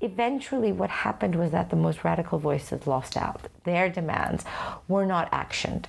eventually 0.00 0.72
what 0.72 0.90
happened 0.90 1.36
was 1.36 1.52
that 1.52 1.70
the 1.70 1.76
most 1.76 2.02
radical 2.02 2.38
voices 2.38 2.86
lost 2.86 3.16
out. 3.16 3.42
Their 3.64 3.88
demands 3.88 4.44
were 4.88 5.06
not 5.06 5.30
actioned. 5.30 5.84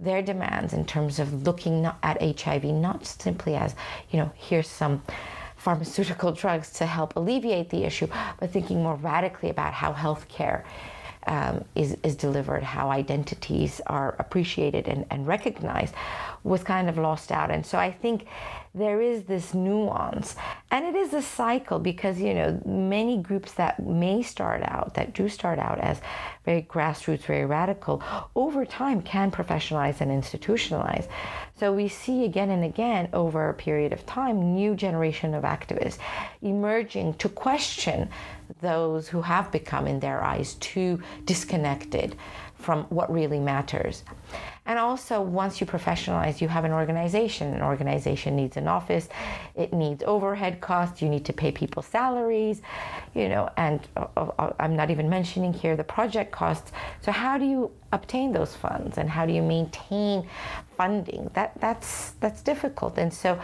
Their 0.00 0.22
demands 0.22 0.72
in 0.72 0.84
terms 0.84 1.18
of 1.18 1.46
looking 1.46 1.86
at 2.02 2.40
HIV 2.40 2.64
not 2.64 3.04
simply 3.04 3.56
as, 3.56 3.74
you 4.10 4.18
know, 4.18 4.30
here's 4.36 4.68
some 4.68 5.02
pharmaceutical 5.56 6.32
drugs 6.42 6.70
to 6.74 6.86
help 6.86 7.16
alleviate 7.16 7.70
the 7.70 7.84
issue, 7.84 8.06
but 8.38 8.50
thinking 8.52 8.82
more 8.82 8.94
radically 8.96 9.50
about 9.50 9.74
how 9.74 9.92
healthcare 9.92 10.64
um, 11.26 11.64
is, 11.74 11.96
is 12.02 12.16
delivered, 12.16 12.62
how 12.62 12.90
identities 12.90 13.80
are 13.86 14.16
appreciated 14.18 14.88
and, 14.88 15.04
and 15.10 15.26
recognized, 15.26 15.94
was 16.44 16.62
kind 16.62 16.88
of 16.88 16.96
lost 16.96 17.30
out. 17.30 17.50
And 17.50 17.66
so 17.66 17.78
I 17.78 17.90
think 17.90 18.26
there 18.78 19.00
is 19.00 19.24
this 19.24 19.54
nuance 19.54 20.36
and 20.70 20.84
it 20.84 20.94
is 20.94 21.12
a 21.12 21.22
cycle 21.22 21.78
because 21.78 22.20
you 22.20 22.32
know 22.32 22.60
many 22.64 23.16
groups 23.18 23.52
that 23.52 23.84
may 23.84 24.22
start 24.22 24.62
out 24.64 24.94
that 24.94 25.12
do 25.14 25.28
start 25.28 25.58
out 25.58 25.78
as 25.80 26.00
very 26.44 26.62
grassroots 26.62 27.22
very 27.22 27.44
radical 27.44 28.02
over 28.36 28.64
time 28.64 29.02
can 29.02 29.30
professionalize 29.30 30.00
and 30.00 30.10
institutionalize 30.10 31.08
so 31.58 31.72
we 31.72 31.88
see 31.88 32.24
again 32.24 32.50
and 32.50 32.64
again 32.64 33.08
over 33.12 33.48
a 33.48 33.54
period 33.54 33.92
of 33.92 34.06
time 34.06 34.54
new 34.54 34.74
generation 34.74 35.34
of 35.34 35.42
activists 35.42 35.98
emerging 36.42 37.12
to 37.14 37.28
question 37.28 38.08
those 38.60 39.08
who 39.08 39.20
have 39.20 39.50
become 39.52 39.86
in 39.86 40.00
their 40.00 40.22
eyes 40.22 40.54
too 40.54 41.00
disconnected 41.24 42.16
from 42.58 42.84
what 42.84 43.12
really 43.12 43.38
matters. 43.38 44.02
And 44.68 44.78
also, 44.78 45.22
once 45.22 45.62
you 45.62 45.66
professionalize, 45.66 46.42
you 46.42 46.48
have 46.48 46.66
an 46.66 46.72
organization. 46.72 47.54
An 47.54 47.62
organization 47.62 48.36
needs 48.36 48.58
an 48.58 48.68
office, 48.68 49.08
it 49.54 49.72
needs 49.72 50.04
overhead 50.06 50.60
costs, 50.60 51.00
you 51.00 51.08
need 51.08 51.24
to 51.24 51.32
pay 51.32 51.50
people 51.50 51.82
salaries, 51.82 52.60
you 53.14 53.30
know, 53.30 53.48
and 53.56 53.80
uh, 53.96 54.06
uh, 54.14 54.30
uh, 54.38 54.52
I'm 54.60 54.76
not 54.76 54.90
even 54.90 55.08
mentioning 55.08 55.54
here 55.54 55.74
the 55.74 55.84
project 55.84 56.32
costs. 56.32 56.70
So, 57.00 57.10
how 57.12 57.38
do 57.38 57.46
you 57.46 57.70
obtain 57.92 58.30
those 58.30 58.54
funds 58.54 58.98
and 58.98 59.08
how 59.08 59.24
do 59.24 59.32
you 59.32 59.42
maintain 59.42 60.28
funding? 60.76 61.30
That, 61.32 61.58
that's, 61.62 62.10
that's 62.20 62.42
difficult. 62.42 62.98
And 62.98 63.12
so, 63.12 63.40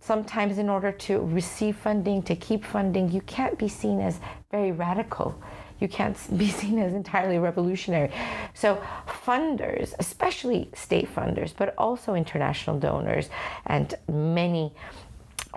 sometimes 0.00 0.58
in 0.58 0.68
order 0.68 0.90
to 0.90 1.20
receive 1.20 1.76
funding, 1.76 2.20
to 2.24 2.34
keep 2.34 2.64
funding, 2.64 3.12
you 3.12 3.20
can't 3.20 3.56
be 3.56 3.68
seen 3.68 4.00
as 4.00 4.18
very 4.50 4.72
radical 4.72 5.40
you 5.80 5.88
can't 5.88 6.16
be 6.36 6.48
seen 6.48 6.78
as 6.78 6.92
entirely 6.92 7.38
revolutionary. 7.38 8.10
So, 8.54 8.82
funders, 9.06 9.94
especially 9.98 10.70
state 10.74 11.12
funders, 11.12 11.52
but 11.56 11.74
also 11.78 12.14
international 12.14 12.78
donors 12.78 13.28
and 13.66 13.94
many 14.08 14.72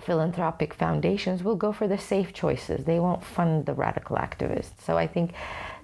philanthropic 0.01 0.73
foundations 0.73 1.43
will 1.43 1.55
go 1.55 1.71
for 1.71 1.87
the 1.87 1.97
safe 1.97 2.33
choices. 2.33 2.85
They 2.85 2.99
won't 2.99 3.23
fund 3.23 3.65
the 3.65 3.73
radical 3.73 4.17
activists. 4.17 4.81
So, 4.83 4.97
I 4.97 5.07
think 5.07 5.33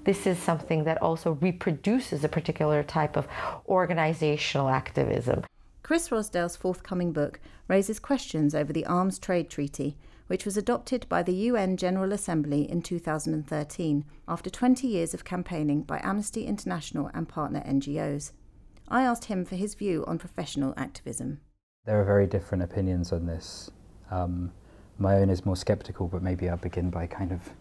this 0.04 0.28
is 0.28 0.38
something 0.38 0.84
that 0.84 1.02
also 1.02 1.34
reproduces 1.34 2.24
a 2.24 2.30
particular 2.30 2.84
type 2.84 3.16
of 3.16 3.28
organizational 3.68 4.70
activism. 4.70 5.44
Chris 5.82 6.10
Rossdale's 6.10 6.56
forthcoming 6.56 7.12
book 7.12 7.40
raises 7.68 8.00
questions 8.00 8.54
over 8.56 8.74
the 8.74 8.86
Arms 8.86 9.20
Trade 9.20 9.50
Treaty 9.50 9.96
which 10.34 10.46
was 10.46 10.58
adopted 10.58 11.08
by 11.10 11.22
the 11.22 11.52
UN 11.52 11.78
General 11.78 12.12
Assembly 12.12 12.68
in 12.68 12.82
2013 12.82 14.04
after 14.28 14.50
20 14.50 14.88
years 14.88 15.14
of 15.14 15.24
campaigning 15.24 15.84
by 15.84 16.02
Amnesty 16.04 16.48
International 16.48 17.12
and 17.14 17.30
partner 17.30 17.62
NGOs. 17.68 18.32
I 18.88 19.04
asked 19.04 19.26
him 19.26 19.46
for 19.46 19.56
his 19.56 19.76
view 19.76 20.04
on 20.08 20.18
professional 20.18 20.74
activism. 20.76 21.42
There 21.86 22.02
are 22.02 22.04
very 22.04 22.26
different 22.26 22.64
opinions 22.64 23.12
on 23.12 23.28
this. 23.28 23.70
Um, 24.10 24.52
my 24.98 25.18
own 25.18 25.30
is 25.30 25.46
more 25.46 25.56
sceptical, 25.56 26.08
but 26.08 26.24
maybe 26.24 26.50
I'll 26.50 26.58
begin 26.58 26.90
by 26.90 27.06
kind 27.06 27.32
of 27.32 27.52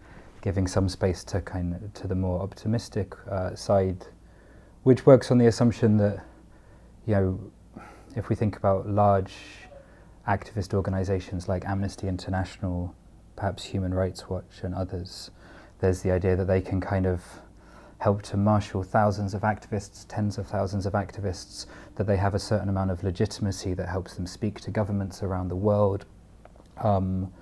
giving 0.41 0.67
some 0.67 0.89
space 0.89 1.23
to 1.25 1.43
kind 1.43 1.75
of, 1.75 1.93
to 1.93 2.09
the 2.09 2.15
more 2.15 2.41
optimistic 2.41 3.13
uh, 3.31 3.55
side, 3.55 4.07
which 4.85 5.05
works 5.05 5.31
on 5.31 5.37
the 5.37 5.47
assumption 5.49 5.99
that 5.99 6.25
you 7.07 7.17
know 7.17 7.39
if 8.17 8.31
we 8.31 8.35
think 8.35 8.57
about 8.57 8.89
large 8.89 9.35
activist 10.27 10.73
organizations 10.75 11.49
like 11.49 11.65
Amnesty 11.65 12.09
International, 12.09 12.95
perhaps 13.37 13.65
Human 13.65 13.93
Rights 13.93 14.29
Watch, 14.29 14.61
and 14.63 14.75
others, 14.75 15.31
there's 15.81 16.03
the 16.03 16.11
idea 16.13 16.37
that 16.37 16.47
they 16.47 16.61
can 16.61 16.81
kind 16.81 17.07
of 17.07 17.23
help 17.99 18.23
to 18.23 18.37
marshal 18.37 18.83
thousands 18.83 19.35
of 19.35 19.43
activists, 19.43 20.05
tens 20.09 20.39
of 20.39 20.47
thousands 20.47 20.87
of 20.87 20.93
activists, 20.93 21.67
that 21.97 22.07
they 22.07 22.17
have 22.17 22.35
a 22.35 22.39
certain 22.39 22.69
amount 22.69 22.91
of 22.91 23.03
legitimacy 23.05 23.75
that 23.75 23.89
helps 23.89 24.15
them 24.15 24.27
speak 24.27 24.61
to 24.61 24.71
governments 24.71 25.23
around 25.23 25.49
the 25.49 25.57
world, 25.57 26.05
um, 26.79 27.33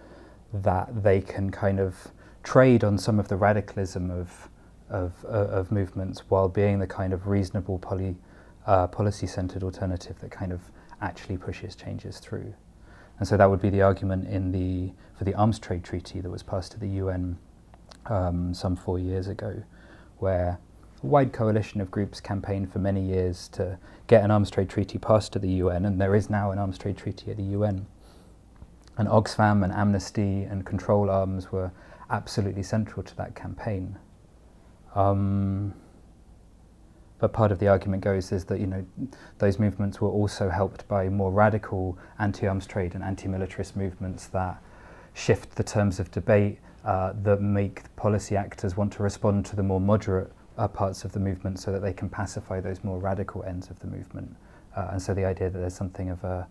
that 0.52 1.02
they 1.02 1.20
can 1.20 1.50
kind 1.50 1.80
of 1.80 2.08
trade 2.42 2.84
on 2.84 2.98
some 2.98 3.18
of 3.18 3.28
the 3.28 3.36
radicalism 3.36 4.10
of, 4.10 4.48
of, 4.88 5.12
uh, 5.24 5.28
of 5.28 5.70
movements 5.70 6.20
while 6.28 6.48
being 6.48 6.78
the 6.78 6.86
kind 6.86 7.12
of 7.12 7.26
reasonable 7.26 7.78
poly, 7.78 8.16
uh, 8.66 8.86
policy-centered 8.86 9.62
alternative 9.62 10.18
that 10.20 10.30
kind 10.30 10.52
of 10.52 10.60
actually 11.00 11.36
pushes 11.36 11.74
changes 11.74 12.18
through. 12.18 12.52
And 13.20 13.28
so 13.28 13.36
that 13.36 13.48
would 13.48 13.60
be 13.60 13.68
the 13.68 13.82
argument 13.82 14.28
in 14.28 14.50
the, 14.50 14.92
for 15.16 15.24
the 15.24 15.34
arms 15.34 15.58
trade 15.58 15.84
treaty 15.84 16.20
that 16.22 16.30
was 16.30 16.42
passed 16.42 16.72
to 16.72 16.80
the 16.80 16.88
UN 16.88 17.38
um, 18.06 18.54
some 18.54 18.74
four 18.74 18.98
years 18.98 19.28
ago, 19.28 19.62
where 20.18 20.58
a 21.02 21.06
wide 21.06 21.30
coalition 21.30 21.82
of 21.82 21.90
groups 21.90 22.18
campaigned 22.18 22.72
for 22.72 22.78
many 22.78 23.02
years 23.02 23.46
to 23.48 23.78
get 24.06 24.24
an 24.24 24.30
arms 24.30 24.50
trade 24.50 24.70
treaty 24.70 24.96
passed 24.98 25.34
to 25.34 25.38
the 25.38 25.50
UN, 25.50 25.84
and 25.84 26.00
there 26.00 26.14
is 26.14 26.30
now 26.30 26.50
an 26.50 26.58
arms 26.58 26.78
trade 26.78 26.96
treaty 26.96 27.30
at 27.30 27.36
the 27.36 27.42
UN. 27.42 27.86
And 28.96 29.06
Oxfam 29.06 29.62
and 29.62 29.72
Amnesty 29.72 30.42
and 30.44 30.64
Control 30.64 31.10
Arms 31.10 31.52
were 31.52 31.72
absolutely 32.08 32.62
central 32.62 33.02
to 33.02 33.16
that 33.16 33.34
campaign. 33.34 33.98
Um, 34.94 35.74
but 37.20 37.32
part 37.32 37.52
of 37.52 37.58
the 37.58 37.68
argument 37.68 38.02
goes 38.02 38.32
is 38.32 38.44
that 38.46 38.60
you 38.60 38.66
know 38.66 38.84
those 39.38 39.58
movements 39.58 40.00
were 40.00 40.08
also 40.08 40.48
helped 40.48 40.88
by 40.88 41.08
more 41.08 41.30
radical 41.30 41.98
anti-arms 42.18 42.66
trade 42.66 42.94
and 42.94 43.04
anti-militarist 43.04 43.76
movements 43.76 44.26
that 44.28 44.62
shift 45.14 45.54
the 45.56 45.62
terms 45.62 46.00
of 46.00 46.10
debate, 46.10 46.58
uh, 46.84 47.12
that 47.22 47.40
make 47.40 47.94
policy 47.96 48.36
actors 48.36 48.76
want 48.76 48.92
to 48.92 49.02
respond 49.02 49.44
to 49.44 49.56
the 49.56 49.62
more 49.62 49.80
moderate 49.80 50.32
uh, 50.56 50.66
parts 50.66 51.04
of 51.04 51.12
the 51.12 51.20
movement 51.20 51.58
so 51.58 51.72
that 51.72 51.80
they 51.80 51.92
can 51.92 52.08
pacify 52.08 52.60
those 52.60 52.82
more 52.82 52.98
radical 52.98 53.42
ends 53.44 53.70
of 53.70 53.78
the 53.80 53.86
movement. 53.86 54.34
Uh, 54.76 54.88
and 54.92 55.02
so 55.02 55.12
the 55.12 55.24
idea 55.24 55.50
that 55.50 55.58
there's 55.58 55.74
something 55.74 56.10
of 56.10 56.22
a, 56.24 56.46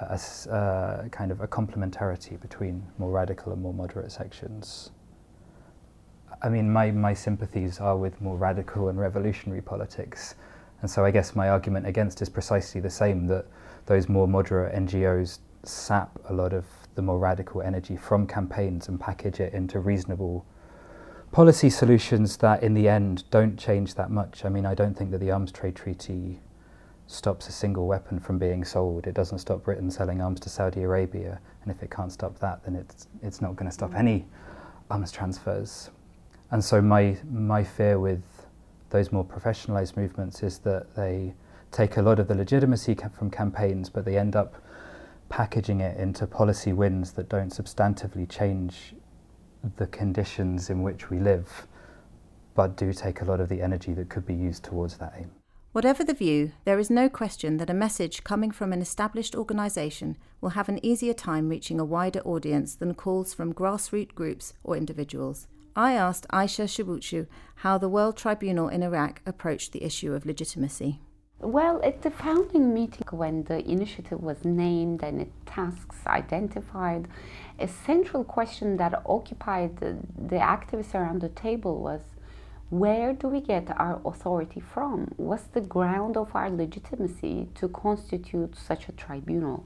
a, 0.00 0.20
a 0.50 0.52
uh, 0.52 1.08
kind 1.08 1.32
of 1.32 1.40
a 1.40 1.48
complementarity 1.48 2.40
between 2.40 2.86
more 2.98 3.10
radical 3.10 3.52
and 3.52 3.60
more 3.60 3.74
moderate 3.74 4.12
sections. 4.12 4.90
I 6.40 6.48
mean, 6.48 6.72
my, 6.72 6.90
my 6.90 7.14
sympathies 7.14 7.80
are 7.80 7.96
with 7.96 8.20
more 8.20 8.36
radical 8.36 8.88
and 8.88 8.98
revolutionary 8.98 9.62
politics. 9.62 10.36
And 10.80 10.90
so 10.90 11.04
I 11.04 11.10
guess 11.10 11.34
my 11.34 11.48
argument 11.48 11.86
against 11.86 12.22
is 12.22 12.28
precisely 12.28 12.80
the 12.80 12.90
same 12.90 13.26
that 13.26 13.46
those 13.86 14.08
more 14.08 14.28
moderate 14.28 14.74
NGOs 14.74 15.38
sap 15.64 16.18
a 16.28 16.32
lot 16.32 16.52
of 16.52 16.64
the 16.94 17.02
more 17.02 17.18
radical 17.18 17.62
energy 17.62 17.96
from 17.96 18.26
campaigns 18.26 18.88
and 18.88 19.00
package 19.00 19.40
it 19.40 19.52
into 19.52 19.80
reasonable 19.80 20.46
policy 21.32 21.68
solutions 21.68 22.36
that 22.38 22.62
in 22.62 22.74
the 22.74 22.88
end 22.88 23.24
don't 23.30 23.58
change 23.58 23.94
that 23.94 24.10
much. 24.10 24.44
I 24.44 24.48
mean, 24.48 24.64
I 24.64 24.74
don't 24.74 24.96
think 24.96 25.10
that 25.10 25.18
the 25.18 25.30
arms 25.30 25.52
trade 25.52 25.74
treaty 25.74 26.40
stops 27.06 27.48
a 27.48 27.52
single 27.52 27.86
weapon 27.86 28.20
from 28.20 28.38
being 28.38 28.64
sold. 28.64 29.06
It 29.06 29.14
doesn't 29.14 29.38
stop 29.38 29.64
Britain 29.64 29.90
selling 29.90 30.20
arms 30.20 30.40
to 30.40 30.48
Saudi 30.48 30.82
Arabia. 30.82 31.40
And 31.62 31.70
if 31.70 31.82
it 31.82 31.90
can't 31.90 32.12
stop 32.12 32.38
that, 32.38 32.64
then 32.64 32.76
it's, 32.76 33.08
it's 33.22 33.40
not 33.40 33.56
going 33.56 33.68
to 33.68 33.72
stop 33.72 33.90
mm. 33.90 33.98
any 33.98 34.26
arms 34.90 35.10
transfers. 35.10 35.90
And 36.50 36.64
so 36.64 36.80
my, 36.80 37.16
my 37.30 37.62
fear 37.62 37.98
with 37.98 38.22
those 38.90 39.12
more 39.12 39.24
professionalized 39.24 39.96
movements 39.96 40.42
is 40.42 40.58
that 40.60 40.94
they 40.94 41.34
take 41.70 41.96
a 41.96 42.02
lot 42.02 42.18
of 42.18 42.28
the 42.28 42.34
legitimacy 42.34 42.96
from 43.12 43.30
campaigns, 43.30 43.90
but 43.90 44.04
they 44.04 44.16
end 44.16 44.34
up 44.34 44.62
packaging 45.28 45.80
it 45.80 45.98
into 45.98 46.26
policy 46.26 46.72
wins 46.72 47.12
that 47.12 47.28
don't 47.28 47.52
substantively 47.52 48.28
change 48.28 48.94
the 49.76 49.86
conditions 49.86 50.70
in 50.70 50.82
which 50.82 51.10
we 51.10 51.18
live, 51.18 51.66
but 52.54 52.76
do 52.76 52.92
take 52.92 53.20
a 53.20 53.24
lot 53.24 53.40
of 53.40 53.48
the 53.48 53.60
energy 53.60 53.92
that 53.92 54.08
could 54.08 54.24
be 54.24 54.34
used 54.34 54.64
towards 54.64 54.96
that 54.96 55.12
aim. 55.18 55.30
Whatever 55.72 56.02
the 56.02 56.14
view, 56.14 56.52
there 56.64 56.78
is 56.78 56.88
no 56.88 57.10
question 57.10 57.58
that 57.58 57.68
a 57.68 57.74
message 57.74 58.24
coming 58.24 58.50
from 58.50 58.72
an 58.72 58.80
established 58.80 59.36
organisation 59.36 60.16
will 60.40 60.50
have 60.50 60.70
an 60.70 60.84
easier 60.84 61.12
time 61.12 61.50
reaching 61.50 61.78
a 61.78 61.84
wider 61.84 62.20
audience 62.20 62.74
than 62.74 62.94
calls 62.94 63.34
from 63.34 63.52
grassroots 63.52 64.14
groups 64.14 64.54
or 64.64 64.76
individuals. 64.76 65.46
I 65.78 65.92
asked 65.92 66.26
Ayça 66.32 66.66
Çubukçu 66.66 67.28
how 67.62 67.78
the 67.78 67.88
World 67.88 68.16
Tribunal 68.16 68.66
in 68.66 68.82
Iraq 68.82 69.22
approached 69.24 69.70
the 69.70 69.84
issue 69.84 70.12
of 70.12 70.26
legitimacy. 70.26 70.98
Well, 71.38 71.80
at 71.84 72.02
the 72.02 72.10
founding 72.10 72.74
meeting, 72.74 73.06
when 73.12 73.44
the 73.44 73.60
initiative 73.64 74.20
was 74.20 74.44
named 74.44 75.04
and 75.04 75.20
its 75.20 75.36
tasks 75.46 75.98
identified, 76.04 77.06
a 77.60 77.68
central 77.68 78.24
question 78.24 78.76
that 78.78 79.00
occupied 79.06 79.76
the, 79.76 79.98
the 80.18 80.38
activists 80.38 80.96
around 80.96 81.20
the 81.20 81.28
table 81.28 81.80
was 81.80 82.00
where 82.70 83.12
do 83.12 83.28
we 83.28 83.40
get 83.40 83.70
our 83.78 84.00
authority 84.04 84.60
from? 84.60 85.12
What's 85.16 85.44
the 85.44 85.60
ground 85.60 86.16
of 86.16 86.34
our 86.34 86.50
legitimacy 86.50 87.48
to 87.54 87.68
constitute 87.68 88.56
such 88.56 88.88
a 88.88 88.92
tribunal? 88.92 89.64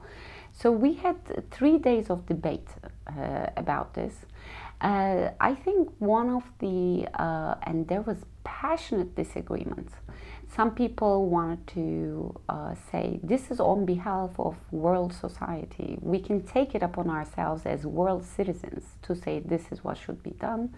So 0.53 0.71
we 0.71 0.93
had 0.93 1.49
three 1.51 1.79
days 1.79 2.09
of 2.09 2.27
debate 2.27 2.69
uh, 3.07 3.47
about 3.57 3.95
this. 3.95 4.25
Uh, 4.83 5.31
I 5.39 5.55
think 5.55 5.89
one 5.99 6.29
of 6.29 6.43
the, 6.59 7.07
uh, 7.13 7.55
and 7.63 7.87
there 7.87 8.01
was 8.01 8.17
passionate 8.43 9.15
disagreements. 9.15 9.93
some 10.55 10.71
people 10.75 11.29
wanted 11.29 11.65
to 11.65 12.39
uh, 12.47 12.75
say 12.91 13.19
this 13.23 13.49
is 13.49 13.59
on 13.59 13.85
behalf 13.85 14.31
of 14.37 14.55
world 14.71 15.11
society. 15.13 15.97
We 16.01 16.19
can 16.19 16.41
take 16.43 16.75
it 16.75 16.83
upon 16.83 17.09
ourselves 17.09 17.65
as 17.65 17.85
world 17.85 18.23
citizens 18.23 18.83
to 19.03 19.15
say 19.15 19.39
this 19.39 19.71
is 19.71 19.83
what 19.83 19.97
should 19.97 20.21
be 20.21 20.31
done. 20.31 20.75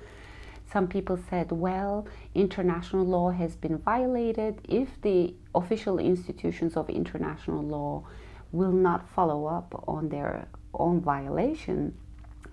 Some 0.71 0.87
people 0.87 1.17
said, 1.29 1.51
well, 1.51 2.07
international 2.33 3.05
law 3.05 3.31
has 3.31 3.55
been 3.55 3.77
violated. 3.79 4.61
If 4.69 4.89
the 5.01 5.33
official 5.53 5.99
institutions 5.99 6.77
of 6.77 6.89
international 6.89 7.61
law 7.63 8.07
will 8.51 8.71
not 8.71 9.09
follow 9.09 9.45
up 9.45 9.83
on 9.87 10.09
their 10.09 10.47
own 10.73 11.01
violation, 11.01 11.93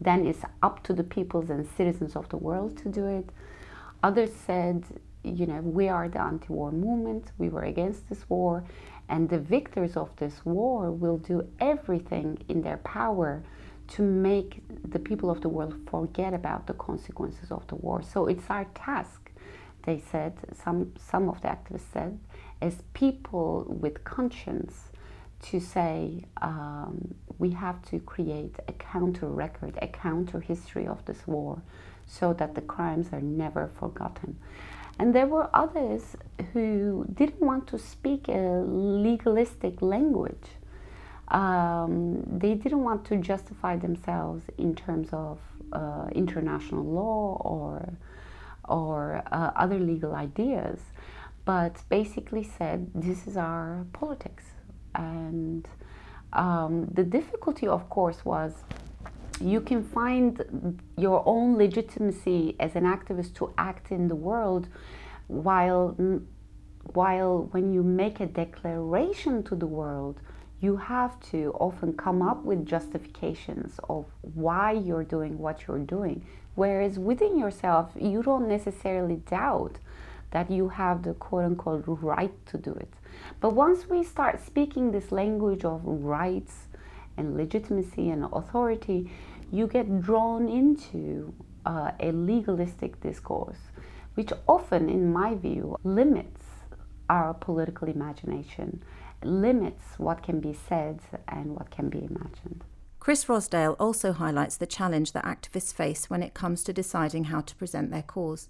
then 0.05 0.27
it's 0.27 0.43
up 0.63 0.83
to 0.85 0.93
the 0.93 1.05
peoples 1.05 1.51
and 1.51 1.67
citizens 1.77 2.17
of 2.17 2.29
the 2.29 2.37
world 2.37 2.77
to 2.79 2.89
do 2.89 3.07
it. 3.07 3.29
Others 4.03 4.33
said 4.35 4.85
you 5.25 5.47
know, 5.47 5.61
we 5.61 5.89
are 5.89 6.09
the 6.09 6.21
anti 6.21 6.49
war 6.49 6.73
movement, 6.73 7.31
we 7.39 7.49
were 7.49 7.63
against 7.63 8.09
this 8.09 8.29
war, 8.29 8.65
and 9.09 9.29
the 9.29 9.39
victors 9.39 9.97
of 9.97 10.11
this 10.17 10.45
war 10.45 10.91
will 10.91 11.19
do 11.19 11.47
everything 11.61 12.39
in 12.49 12.63
their 12.63 12.79
power 12.79 13.43
to 13.89 14.03
make 14.03 14.63
the 14.91 14.99
people 14.99 15.31
of 15.31 15.41
the 15.41 15.49
world 15.49 15.75
forget 15.89 16.35
about 16.35 16.67
the 16.67 16.75
consequences 16.75 17.51
of 17.51 17.67
the 17.69 17.75
war. 17.77 18.03
So 18.03 18.27
it's 18.27 18.49
our 18.49 18.65
task, 18.75 19.31
they 19.85 20.03
said, 20.11 20.35
some, 20.55 20.93
some 20.99 21.29
of 21.29 21.41
the 21.43 21.49
activists 21.49 21.93
said, 21.93 22.19
as 22.61 22.83
people 22.95 23.67
with 23.69 24.03
conscience 24.05 24.89
to 25.43 25.61
say 25.61 26.25
um, 26.41 27.15
we 27.39 27.51
have 27.51 27.83
to 27.91 27.99
create 28.01 28.55
a 28.69 28.73
counter 28.73 29.29
record, 29.29 29.79
a 29.83 29.89
counter 29.89 30.41
history 30.41 30.87
of 30.87 31.05
this 31.05 31.27
war 31.27 31.61
so 32.07 32.33
that 32.35 32.55
the 32.55 32.61
crimes 32.61 33.09
are 33.13 33.21
never 33.21 33.71
forgotten. 33.79 34.39
And 34.99 35.15
there 35.15 35.27
were 35.27 35.49
others 35.55 36.17
who 36.53 37.07
didn't 37.13 37.41
want 37.41 37.67
to 37.69 37.79
speak 37.79 38.29
a 38.29 38.63
legalistic 38.67 39.81
language. 39.83 40.49
Um, 41.29 42.23
they 42.39 42.55
didn't 42.55 42.85
want 42.85 43.05
to 43.07 43.17
justify 43.17 43.77
themselves 43.77 44.45
in 44.59 44.75
terms 44.75 45.09
of 45.13 45.39
uh, 45.73 46.09
international 46.13 46.85
law 46.85 47.41
or, 47.41 47.95
or 48.69 49.23
uh, 49.33 49.51
other 49.57 49.79
legal 49.79 50.15
ideas, 50.15 50.81
but 51.45 51.83
basically 51.89 52.45
said 52.45 52.91
this 52.95 53.27
is 53.27 53.37
our 53.37 53.87
politics. 53.93 54.52
And 54.95 55.69
um, 56.33 56.87
the 56.93 57.03
difficulty, 57.03 57.67
of 57.67 57.89
course, 57.89 58.25
was 58.25 58.53
you 59.41 59.61
can 59.61 59.83
find 59.83 60.81
your 60.97 61.23
own 61.27 61.57
legitimacy 61.57 62.57
as 62.61 62.77
an 62.77 62.85
activist 62.85 63.35
to 63.35 63.53
act 63.59 63.91
in 63.91 64.09
the 64.09 64.15
world 64.15 64.69
while 65.27 65.97
while 66.95 67.49
when 67.53 67.73
you 67.73 67.83
make 67.83 68.21
a 68.21 68.27
declaration 68.27 69.43
to 69.45 69.55
the 69.55 69.67
world 69.67 70.21
you 70.63 70.77
have 70.77 71.19
to 71.19 71.53
often 71.59 71.93
come 71.93 72.23
up 72.23 72.45
with 72.45 72.65
justifications 72.65 73.81
of 73.89 74.07
why 74.21 74.71
you're 74.71 75.03
doing 75.03 75.37
what 75.37 75.67
you're 75.67 75.81
doing. 75.81 76.25
Whereas 76.55 77.01
within 77.01 77.37
yourself 77.37 77.91
you 78.01 78.23
don't 78.23 78.49
necessarily 78.49 79.17
doubt 79.17 79.79
that 80.31 80.51
you 80.51 80.69
have 80.69 81.03
the 81.03 81.15
quote 81.15 81.45
unquote 81.45 81.85
right 81.87 82.35
to 82.47 82.59
do 82.59 82.73
it 82.73 82.95
but 83.41 83.53
once 83.55 83.89
we 83.89 84.03
start 84.03 84.45
speaking 84.45 84.91
this 84.93 85.13
language 85.13 85.65
of 85.65 85.83
rights 85.85 86.69
and 87.17 87.37
legitimacy 87.37 88.11
and 88.11 88.25
authority 88.33 89.11
you 89.53 89.67
get 89.67 90.01
drawn 90.01 90.49
into 90.49 91.35
uh, 91.67 91.93
a 92.01 92.11
legalistic 92.11 93.01
discourse, 93.01 93.59
which 94.15 94.33
often, 94.49 94.89
in 94.89 95.13
my 95.13 95.35
view, 95.35 95.77
limits 95.85 96.43
our 97.09 97.35
political 97.35 97.89
imagination, 97.89 98.83
limits 99.23 99.99
what 99.99 100.23
can 100.23 100.41
be 100.41 100.55
said 100.55 101.01
and 101.29 101.55
what 101.55 101.71
can 101.71 101.89
be 101.89 101.99
imagined. 101.99 102.65
Chris 102.99 103.27
Rossdale 103.27 103.77
also 103.79 104.13
highlights 104.13 104.57
the 104.57 104.67
challenge 104.67 105.13
that 105.13 105.25
activists 105.25 105.75
face 105.75 106.09
when 106.09 106.23
it 106.23 106.35
comes 106.35 106.63
to 106.65 106.73
deciding 106.73 107.25
how 107.25 107.41
to 107.41 107.55
present 107.57 107.91
their 107.91 108.03
cause. 108.03 108.49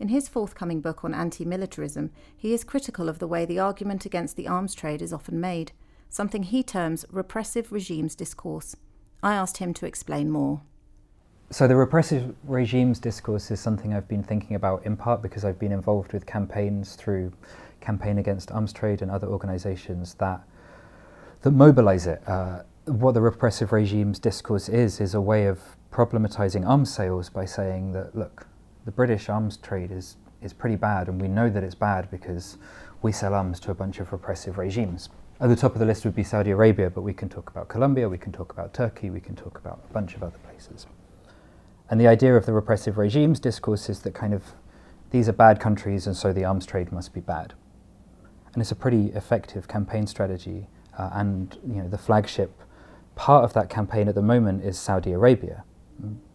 In 0.00 0.08
his 0.08 0.28
forthcoming 0.28 0.80
book 0.80 1.04
on 1.04 1.14
anti 1.14 1.44
militarism, 1.44 2.10
he 2.36 2.52
is 2.52 2.64
critical 2.64 3.08
of 3.08 3.20
the 3.20 3.28
way 3.28 3.44
the 3.44 3.60
argument 3.60 4.04
against 4.04 4.36
the 4.36 4.48
arms 4.48 4.74
trade 4.74 5.00
is 5.00 5.12
often 5.12 5.40
made, 5.40 5.72
something 6.08 6.42
he 6.42 6.62
terms 6.62 7.04
repressive 7.10 7.70
regimes 7.70 8.14
discourse. 8.14 8.76
I 9.22 9.34
asked 9.34 9.58
him 9.58 9.72
to 9.74 9.86
explain 9.86 10.30
more. 10.30 10.62
So, 11.50 11.68
the 11.68 11.76
repressive 11.76 12.34
regimes 12.44 12.98
discourse 12.98 13.50
is 13.50 13.60
something 13.60 13.94
I've 13.94 14.08
been 14.08 14.24
thinking 14.24 14.56
about 14.56 14.84
in 14.84 14.96
part 14.96 15.22
because 15.22 15.44
I've 15.44 15.58
been 15.58 15.72
involved 15.72 16.12
with 16.12 16.26
campaigns 16.26 16.96
through 16.96 17.32
Campaign 17.80 18.18
Against 18.18 18.50
Arms 18.50 18.72
Trade 18.72 19.02
and 19.02 19.10
other 19.10 19.28
organisations 19.28 20.14
that, 20.14 20.42
that 21.42 21.52
mobilise 21.52 22.06
it. 22.06 22.26
Uh, 22.26 22.62
what 22.86 23.12
the 23.12 23.20
repressive 23.20 23.72
regimes 23.72 24.18
discourse 24.18 24.68
is, 24.68 25.00
is 25.00 25.14
a 25.14 25.20
way 25.20 25.46
of 25.46 25.60
problematising 25.92 26.66
arms 26.66 26.92
sales 26.92 27.30
by 27.30 27.44
saying 27.44 27.92
that, 27.92 28.16
look, 28.16 28.46
the 28.84 28.90
British 28.90 29.28
arms 29.28 29.56
trade 29.56 29.90
is, 29.90 30.16
is 30.42 30.52
pretty 30.52 30.76
bad, 30.76 31.08
and 31.08 31.20
we 31.20 31.28
know 31.28 31.48
that 31.48 31.62
it's 31.62 31.74
bad 31.74 32.10
because 32.10 32.58
we 33.02 33.12
sell 33.12 33.34
arms 33.34 33.60
to 33.60 33.70
a 33.70 33.74
bunch 33.74 34.00
of 34.00 34.12
repressive 34.12 34.58
regimes. 34.58 35.08
At 35.40 35.48
the 35.48 35.56
top 35.56 35.72
of 35.72 35.78
the 35.78 35.86
list 35.86 36.04
would 36.04 36.14
be 36.14 36.22
Saudi 36.22 36.50
Arabia, 36.50 36.90
but 36.90 37.02
we 37.02 37.12
can 37.12 37.28
talk 37.28 37.50
about 37.50 37.68
Colombia, 37.68 38.08
we 38.08 38.18
can 38.18 38.32
talk 38.32 38.52
about 38.52 38.72
Turkey, 38.72 39.10
we 39.10 39.20
can 39.20 39.34
talk 39.34 39.58
about 39.58 39.80
a 39.88 39.92
bunch 39.92 40.14
of 40.14 40.22
other 40.22 40.38
places. 40.38 40.86
And 41.90 42.00
the 42.00 42.06
idea 42.06 42.34
of 42.36 42.46
the 42.46 42.52
repressive 42.52 42.96
regimes 42.96 43.40
discourse 43.40 43.88
is 43.88 44.00
that 44.00 44.14
kind 44.14 44.32
of 44.32 44.42
these 45.10 45.28
are 45.28 45.32
bad 45.32 45.60
countries 45.60 46.06
and 46.06 46.16
so 46.16 46.32
the 46.32 46.44
arms 46.44 46.66
trade 46.66 46.92
must 46.92 47.12
be 47.12 47.20
bad. 47.20 47.52
And 48.52 48.60
it's 48.60 48.72
a 48.72 48.76
pretty 48.76 49.06
effective 49.08 49.68
campaign 49.68 50.06
strategy. 50.06 50.68
Uh, 50.96 51.10
and 51.12 51.58
you 51.66 51.82
know, 51.82 51.88
the 51.88 51.98
flagship 51.98 52.62
part 53.14 53.44
of 53.44 53.52
that 53.52 53.68
campaign 53.68 54.08
at 54.08 54.14
the 54.14 54.22
moment 54.22 54.64
is 54.64 54.78
Saudi 54.78 55.12
Arabia. 55.12 55.64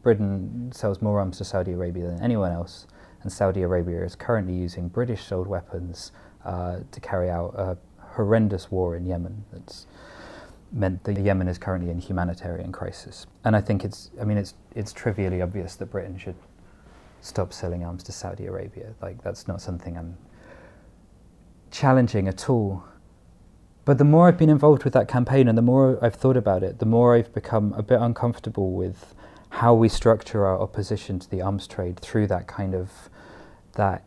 Britain 0.04 0.72
sells 0.74 1.02
more 1.02 1.20
arms 1.20 1.38
to 1.38 1.46
Saudi 1.46 1.72
Arabia 1.72 2.08
than 2.08 2.22
anyone 2.22 2.52
else, 2.52 2.88
and 3.22 3.32
Saudi 3.32 3.62
Arabia 3.62 4.04
is 4.04 4.16
currently 4.16 4.54
using 4.54 4.88
British 4.88 5.24
sold 5.24 5.48
weapons 5.48 6.12
uh, 6.46 6.80
to 6.92 7.00
carry 7.00 7.30
out 7.30 7.54
a 7.56 7.78
horrendous 8.00 8.72
war 8.72 8.96
in 8.96 9.06
Yemen 9.06 9.44
that's 9.52 9.86
meant 10.72 11.04
that 11.04 11.18
Yemen 11.18 11.48
is 11.48 11.58
currently 11.58 11.90
in 11.92 12.00
humanitarian 12.00 12.72
crisis. 12.72 13.26
And 13.44 13.56
I 13.56 13.62
think 13.62 13.84
it's, 13.84 14.12
I 14.22 14.24
mean, 14.24 14.38
it's, 14.38 14.54
it's 14.76 14.94
trivially 14.94 15.42
obvious 15.42 15.76
that 15.76 15.88
Britain 15.88 16.18
should 16.18 16.36
stop 17.22 17.52
selling 17.54 17.84
arms 17.84 18.04
to 18.04 18.12
Saudi 18.12 18.46
Arabia. 18.46 18.94
Like, 19.02 19.24
that's 19.24 19.48
not 19.48 19.62
something 19.62 19.98
I'm 19.98 20.18
challenging 21.72 22.28
at 22.28 22.50
all. 22.50 22.84
But 23.86 23.98
the 23.98 24.04
more 24.06 24.28
I've 24.28 24.38
been 24.38 24.50
involved 24.50 24.84
with 24.84 24.94
that 24.94 25.08
campaign 25.08 25.48
and 25.48 25.58
the 25.58 25.64
more 25.64 25.98
I've 26.04 26.16
thought 26.16 26.38
about 26.38 26.64
it, 26.64 26.80
the 26.80 26.86
more 26.86 27.16
I've 27.16 27.34
become 27.34 27.74
a 27.74 27.82
bit 27.82 28.00
uncomfortable 28.00 28.72
with 28.72 29.16
how 29.50 29.74
we 29.74 29.90
structure 29.90 30.46
our 30.46 30.60
opposition 30.60 31.20
to 31.20 31.30
the 31.30 31.42
arms 31.42 31.68
trade 31.68 32.00
through 32.00 32.28
that 32.28 32.48
kind 32.48 32.74
of 32.74 33.10
that 33.74 34.04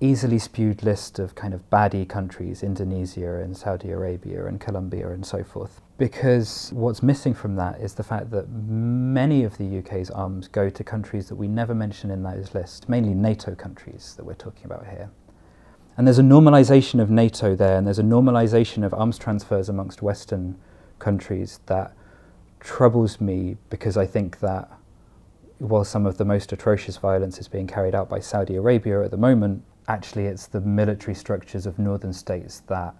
easily 0.00 0.38
spewed 0.38 0.82
list 0.82 1.18
of 1.18 1.34
kind 1.34 1.54
of 1.54 1.68
baddie 1.70 2.08
countries, 2.08 2.62
Indonesia 2.62 3.36
and 3.36 3.56
Saudi 3.56 3.90
Arabia 3.90 4.46
and 4.46 4.60
Colombia 4.60 5.08
and 5.10 5.24
so 5.24 5.42
forth. 5.42 5.80
Because 5.96 6.70
what's 6.74 7.02
missing 7.02 7.32
from 7.32 7.56
that 7.56 7.80
is 7.80 7.94
the 7.94 8.02
fact 8.02 8.30
that 8.30 8.48
many 8.50 9.44
of 9.44 9.56
the 9.56 9.78
UK's 9.78 10.10
arms 10.10 10.48
go 10.48 10.68
to 10.68 10.84
countries 10.84 11.28
that 11.28 11.36
we 11.36 11.48
never 11.48 11.74
mention 11.74 12.10
in 12.10 12.22
those 12.22 12.54
lists, 12.54 12.88
mainly 12.88 13.14
NATO 13.14 13.54
countries 13.54 14.14
that 14.16 14.24
we're 14.24 14.34
talking 14.34 14.66
about 14.66 14.86
here. 14.86 15.10
And 15.96 16.06
there's 16.06 16.18
a 16.18 16.22
normalisation 16.22 17.00
of 17.00 17.08
NATO 17.08 17.54
there, 17.54 17.78
and 17.78 17.86
there's 17.86 18.00
a 18.00 18.04
normalisation 18.04 18.84
of 18.84 18.92
arms 18.92 19.16
transfers 19.16 19.68
amongst 19.68 20.02
Western 20.02 20.58
countries 20.98 21.60
that 21.66 21.94
troubles 22.58 23.20
me 23.20 23.56
because 23.70 23.96
I 23.96 24.06
think 24.06 24.40
that 24.40 24.70
while 25.64 25.84
some 25.84 26.04
of 26.04 26.18
the 26.18 26.24
most 26.24 26.52
atrocious 26.52 26.98
violence 26.98 27.38
is 27.38 27.48
being 27.48 27.66
carried 27.66 27.94
out 27.94 28.08
by 28.08 28.20
Saudi 28.20 28.56
Arabia 28.56 29.02
at 29.02 29.10
the 29.10 29.16
moment, 29.16 29.62
actually 29.88 30.26
it's 30.26 30.46
the 30.46 30.60
military 30.60 31.14
structures 31.14 31.66
of 31.66 31.78
northern 31.78 32.12
states 32.12 32.60
that 32.68 32.94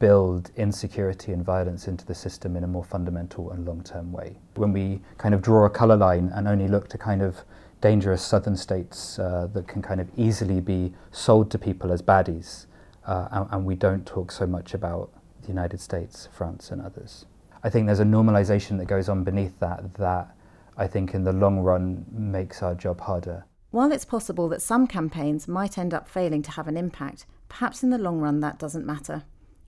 build 0.00 0.50
insecurity 0.56 1.32
and 1.32 1.44
violence 1.44 1.86
into 1.86 2.04
the 2.06 2.14
system 2.14 2.56
in 2.56 2.64
a 2.64 2.66
more 2.66 2.82
fundamental 2.82 3.52
and 3.52 3.64
long 3.66 3.82
term 3.82 4.10
way. 4.10 4.36
When 4.56 4.72
we 4.72 5.00
kind 5.18 5.34
of 5.34 5.42
draw 5.42 5.66
a 5.66 5.70
colour 5.70 5.96
line 5.96 6.30
and 6.34 6.48
only 6.48 6.68
look 6.68 6.88
to 6.88 6.98
kind 6.98 7.22
of 7.22 7.36
dangerous 7.80 8.22
southern 8.22 8.56
states 8.56 9.18
uh, 9.18 9.48
that 9.52 9.68
can 9.68 9.80
kind 9.80 10.00
of 10.00 10.08
easily 10.16 10.60
be 10.60 10.92
sold 11.12 11.50
to 11.52 11.58
people 11.58 11.92
as 11.92 12.02
baddies, 12.02 12.66
uh, 13.06 13.28
and, 13.30 13.46
and 13.52 13.64
we 13.64 13.74
don't 13.74 14.04
talk 14.04 14.32
so 14.32 14.46
much 14.46 14.74
about 14.74 15.10
the 15.42 15.48
United 15.48 15.80
States, 15.80 16.28
France, 16.32 16.70
and 16.70 16.82
others. 16.82 17.26
I 17.62 17.70
think 17.70 17.86
there's 17.86 18.00
a 18.00 18.04
normalization 18.04 18.78
that 18.78 18.86
goes 18.86 19.08
on 19.08 19.22
beneath 19.22 19.58
that 19.60 19.94
that 19.94 20.34
I 20.80 20.86
think 20.86 21.12
in 21.12 21.24
the 21.24 21.32
long 21.34 21.58
run 21.58 22.06
makes 22.10 22.62
our 22.62 22.74
job 22.74 23.02
harder. 23.02 23.44
While 23.70 23.92
it's 23.92 24.06
possible 24.06 24.48
that 24.48 24.62
some 24.62 24.86
campaigns 24.86 25.46
might 25.46 25.76
end 25.76 25.92
up 25.92 26.08
failing 26.08 26.40
to 26.40 26.52
have 26.52 26.66
an 26.68 26.78
impact, 26.78 27.26
perhaps 27.50 27.82
in 27.82 27.90
the 27.90 27.98
long 27.98 28.18
run 28.18 28.40
that 28.40 28.58
doesn't 28.58 28.86
matter. 28.86 29.24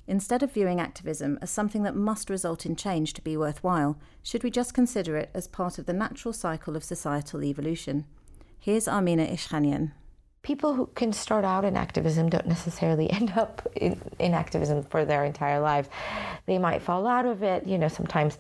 Instead 0.07 0.43
of 0.43 0.55
viewing 0.55 0.81
activism 0.81 1.39
as 1.43 1.51
something 1.51 1.83
that 1.83 1.95
must 1.95 2.31
result 2.31 2.65
in 2.65 2.77
change 2.77 3.13
to 3.13 3.21
be 3.21 3.37
worthwhile, 3.37 3.99
should 4.23 4.43
we 4.43 4.51
just 4.51 4.73
consider 4.73 5.19
it 5.19 5.29
as 5.35 5.47
part 5.47 5.79
of 5.79 5.85
the 5.85 5.93
natural 5.93 6.33
cycle 6.33 6.77
of 6.77 6.83
societal 6.83 7.45
evolution? 7.45 8.07
Here's 8.59 8.89
Armine 8.89 9.31
Ishkanian. 9.31 9.93
People 10.41 10.75
who 10.75 10.87
can 10.95 11.13
start 11.13 11.45
out 11.45 11.67
in 11.67 11.77
activism 11.77 12.31
don't 12.31 12.49
necessarily 12.49 13.11
end 13.21 13.35
up 13.37 13.71
in, 13.77 14.01
in 14.19 14.33
activism 14.33 14.83
for 14.85 15.05
their 15.05 15.27
entire 15.27 15.61
lives. 15.61 15.91
They 16.47 16.57
might 16.57 16.81
fall 16.81 17.07
out 17.07 17.27
of 17.27 17.43
it, 17.43 17.67
you 17.67 17.77
know, 17.77 17.89
sometimes 17.89 18.39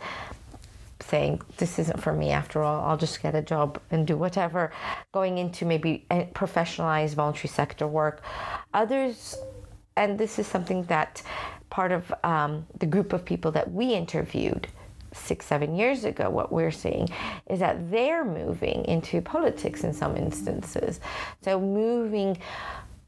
saying 1.02 1.42
this 1.58 1.78
isn't 1.78 2.00
for 2.00 2.12
me 2.12 2.30
after 2.30 2.62
all. 2.62 2.84
I'll 2.84 2.96
just 2.96 3.22
get 3.22 3.34
a 3.34 3.42
job 3.42 3.80
and 3.90 4.06
do 4.06 4.16
whatever. 4.16 4.72
Going 5.12 5.38
into 5.38 5.64
maybe 5.64 6.06
professionalized 6.10 7.14
voluntary 7.14 7.48
sector 7.48 7.86
work. 7.86 8.22
Others 8.74 9.36
and 9.96 10.18
this 10.18 10.38
is 10.38 10.46
something 10.46 10.84
that 10.84 11.22
part 11.70 11.92
of 11.92 12.12
um, 12.24 12.66
the 12.78 12.86
group 12.86 13.12
of 13.12 13.24
people 13.24 13.50
that 13.52 13.72
we 13.72 13.94
interviewed 13.94 14.68
six, 15.12 15.46
seven 15.46 15.76
years 15.76 16.04
ago, 16.04 16.30
what 16.30 16.50
we're 16.50 16.70
seeing 16.70 17.08
is 17.46 17.60
that 17.60 17.90
they're 17.90 18.24
moving 18.24 18.84
into 18.86 19.20
politics 19.20 19.84
in 19.84 19.92
some 19.92 20.16
instances. 20.16 21.00
So, 21.42 21.60
moving 21.60 22.38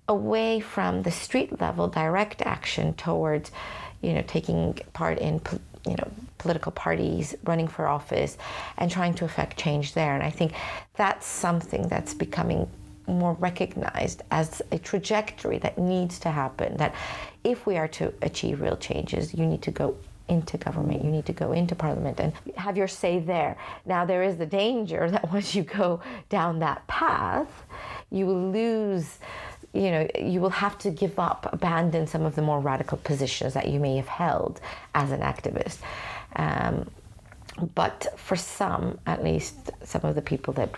away 0.07 0.61
from 0.61 1.03
the 1.03 1.11
street 1.11 1.61
level 1.61 1.89
direct 1.89 2.43
action 2.43 2.93
towards, 2.95 3.51
you 4.03 4.13
know, 4.13 4.23
taking 4.27 4.79
part 4.93 5.19
in, 5.19 5.41
you 5.87 5.97
know, 5.97 6.11
political 6.39 6.73
parties, 6.73 7.35
running 7.45 7.69
for 7.69 7.87
office, 7.87 8.37
and 8.79 8.91
trying 8.91 9.15
to 9.15 9.25
affect 9.25 9.59
change 9.59 9.95
there. 9.95 10.15
And 10.15 10.23
I 10.23 10.31
think 10.31 10.53
that's 10.95 11.27
something 11.27 11.89
that's 11.89 12.15
becoming 12.15 12.69
more 13.07 13.35
recognized 13.35 14.23
as 14.31 14.63
a 14.73 14.79
trajectory 14.79 15.59
that 15.59 15.79
needs 15.79 16.19
to 16.21 16.31
happen. 16.31 16.77
That 16.77 16.95
if 17.43 17.67
we 17.67 17.77
are 17.77 17.89
to 17.89 18.13
achieve 18.23 18.61
real 18.61 18.77
changes, 18.77 19.35
you 19.35 19.47
need 19.47 19.63
to 19.63 19.71
go 19.71 19.97
into 20.29 20.57
government, 20.57 21.05
you 21.05 21.11
need 21.11 21.27
to 21.27 21.35
go 21.35 21.53
into 21.53 21.75
parliament 21.75 22.19
and 22.19 22.33
have 22.57 22.77
your 22.77 22.89
say 22.89 23.19
there. 23.19 23.57
Now, 23.85 24.07
there 24.07 24.23
is 24.23 24.39
the 24.39 24.47
danger 24.47 25.11
that 25.11 25.31
once 25.31 25.55
you 25.55 25.63
go 25.63 26.01
down 26.29 26.61
that 26.61 26.87
path, 26.87 27.65
you 28.11 28.27
will 28.27 28.51
lose. 28.51 29.19
You 29.75 29.91
know, 29.91 30.09
you 30.19 30.41
will 30.41 30.51
have 30.51 30.79
to 30.79 30.91
give 30.91 31.19
up, 31.19 31.49
abandon 31.53 32.07
some 32.07 32.23
of 32.23 32.37
the 32.37 32.43
more 32.43 32.61
radical 32.61 32.97
positions 32.99 33.55
that 33.55 33.69
you 33.69 33.81
may 33.81 33.97
have 33.97 34.07
held 34.07 34.61
as 34.95 35.11
an 35.11 35.21
activist. 35.21 35.79
Um, 36.37 36.89
but 37.75 38.07
for 38.17 38.37
some, 38.37 38.99
at 39.07 39.23
least, 39.23 39.71
some 39.83 40.03
of 40.05 40.15
the 40.15 40.23
people 40.23 40.55
that 40.55 40.71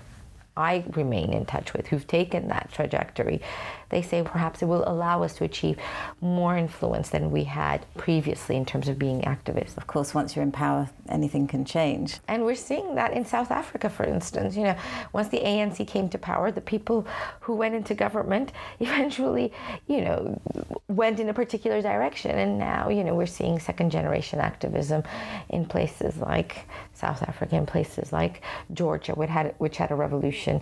I 0.56 0.84
remain 0.92 1.32
in 1.32 1.44
touch 1.44 1.74
with 1.74 1.86
who've 1.86 2.06
taken 2.06 2.48
that 2.48 2.70
trajectory, 2.72 3.42
they 3.90 4.02
say 4.02 4.22
perhaps 4.22 4.62
it 4.62 4.66
will 4.66 4.86
allow 4.88 5.22
us 5.22 5.34
to 5.36 5.44
achieve 5.44 5.78
more 6.20 6.56
influence 6.56 7.10
than 7.10 7.30
we 7.30 7.44
had 7.44 7.86
previously 7.96 8.56
in 8.56 8.64
terms 8.64 8.88
of 8.88 8.98
being 8.98 9.22
activists. 9.22 9.76
Of 9.76 9.86
course, 9.86 10.14
once 10.14 10.34
you're 10.34 10.42
in 10.42 10.52
power, 10.52 10.88
anything 11.08 11.46
can 11.46 11.64
change. 11.64 12.18
And 12.28 12.44
we're 12.44 12.54
seeing 12.54 12.94
that 12.94 13.12
in 13.12 13.24
South 13.24 13.50
Africa, 13.50 13.88
for 13.88 14.04
instance. 14.04 14.56
You 14.56 14.64
know, 14.64 14.76
once 15.12 15.28
the 15.28 15.40
ANC 15.40 15.86
came 15.86 16.08
to 16.10 16.18
power, 16.18 16.50
the 16.50 16.60
people 16.60 17.06
who 17.40 17.54
went 17.54 17.74
into 17.74 17.94
government 17.94 18.52
eventually, 18.80 19.52
you 19.86 20.00
know, 20.02 20.40
went 20.88 21.20
in 21.20 21.28
a 21.28 21.34
particular 21.34 21.82
direction. 21.82 22.32
And 22.32 22.58
now, 22.58 22.88
you 22.88 23.04
know, 23.04 23.14
we're 23.14 23.26
seeing 23.26 23.58
second 23.58 23.90
generation 23.90 24.40
activism 24.40 25.02
in 25.48 25.64
places 25.66 26.16
like 26.16 26.66
South 26.94 27.22
Africa, 27.22 27.56
in 27.56 27.66
places 27.66 28.12
like 28.12 28.42
Georgia, 28.72 29.14
which 29.14 29.30
had, 29.30 29.54
which 29.58 29.76
had 29.76 29.90
a 29.90 29.94
revolution, 29.94 30.60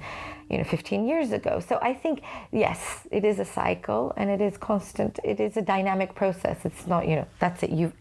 you 0.49 0.59
know, 0.59 0.65
15 0.65 1.07
years 1.07 1.33
ago. 1.33 1.61
So 1.61 1.79
I 1.83 1.95
think, 1.95 2.23
yes, 2.53 3.07
it 3.11 3.25
is 3.25 3.39
a 3.39 3.45
cycle 3.45 4.13
and 4.17 4.31
it 4.31 4.41
is 4.41 4.57
constant. 4.57 5.19
It 5.25 5.41
is 5.41 5.57
a 5.57 5.63
dynamic 5.63 6.15
process. 6.15 6.65
It's 6.65 6.87
not, 6.87 7.09
you 7.09 7.17
know, 7.17 7.27
that's 7.39 7.63
it. 7.63 7.71
You've, 7.71 7.95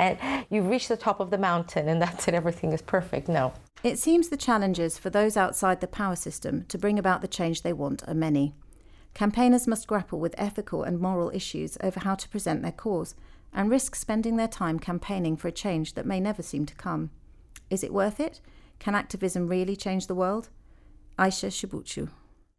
you've 0.49 0.67
reached 0.67 0.89
the 0.89 0.97
top 0.97 1.19
of 1.19 1.29
the 1.29 1.37
mountain 1.37 1.87
and 1.87 2.01
that's 2.01 2.27
it. 2.27 2.33
Everything 2.33 2.73
is 2.73 2.81
perfect. 2.81 3.27
No. 3.27 3.53
It 3.83 3.99
seems 3.99 4.29
the 4.29 4.37
challenges 4.37 4.97
for 4.97 5.09
those 5.09 5.35
outside 5.35 5.81
the 5.81 5.87
power 5.87 6.15
system 6.15 6.65
to 6.69 6.77
bring 6.77 6.97
about 6.97 7.21
the 7.21 7.27
change 7.27 7.61
they 7.61 7.73
want 7.73 8.03
are 8.07 8.13
many. 8.13 8.55
Campaigners 9.13 9.67
must 9.67 9.87
grapple 9.87 10.19
with 10.19 10.33
ethical 10.37 10.83
and 10.83 10.99
moral 10.99 11.29
issues 11.33 11.77
over 11.81 11.99
how 11.99 12.15
to 12.15 12.29
present 12.29 12.61
their 12.61 12.71
cause 12.71 13.13
and 13.53 13.69
risk 13.69 13.95
spending 13.95 14.37
their 14.37 14.47
time 14.47 14.79
campaigning 14.79 15.37
for 15.37 15.47
a 15.47 15.51
change 15.51 15.93
that 15.93 16.05
may 16.05 16.19
never 16.19 16.41
seem 16.41 16.65
to 16.65 16.75
come. 16.75 17.11
Is 17.69 17.83
it 17.83 17.93
worth 17.93 18.19
it? 18.19 18.41
Can 18.79 18.95
activism 18.95 19.47
really 19.47 19.75
change 19.75 20.07
the 20.07 20.15
world? 20.15 20.49
Ayça 21.17 21.51
Çubukçu. 21.51 22.09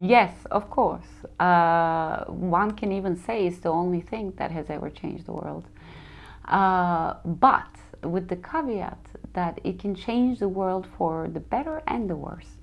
Yes, 0.01 0.33
of 0.51 0.69
course. 0.69 1.07
Uh, 1.39 2.25
one 2.25 2.71
can 2.71 2.91
even 2.91 3.15
say 3.15 3.47
it's 3.47 3.59
the 3.59 3.69
only 3.69 4.01
thing 4.01 4.33
that 4.37 4.51
has 4.51 4.69
ever 4.69 4.89
changed 4.89 5.25
the 5.25 5.31
world. 5.31 5.65
Uh, 6.45 7.15
but 7.23 7.67
with 8.03 8.27
the 8.27 8.35
caveat 8.35 8.99
that 9.33 9.59
it 9.63 9.79
can 9.79 9.95
change 9.95 10.39
the 10.39 10.49
world 10.49 10.87
for 10.97 11.27
the 11.27 11.39
better 11.39 11.81
and 11.87 12.09
the 12.09 12.15
worse. 12.15 12.57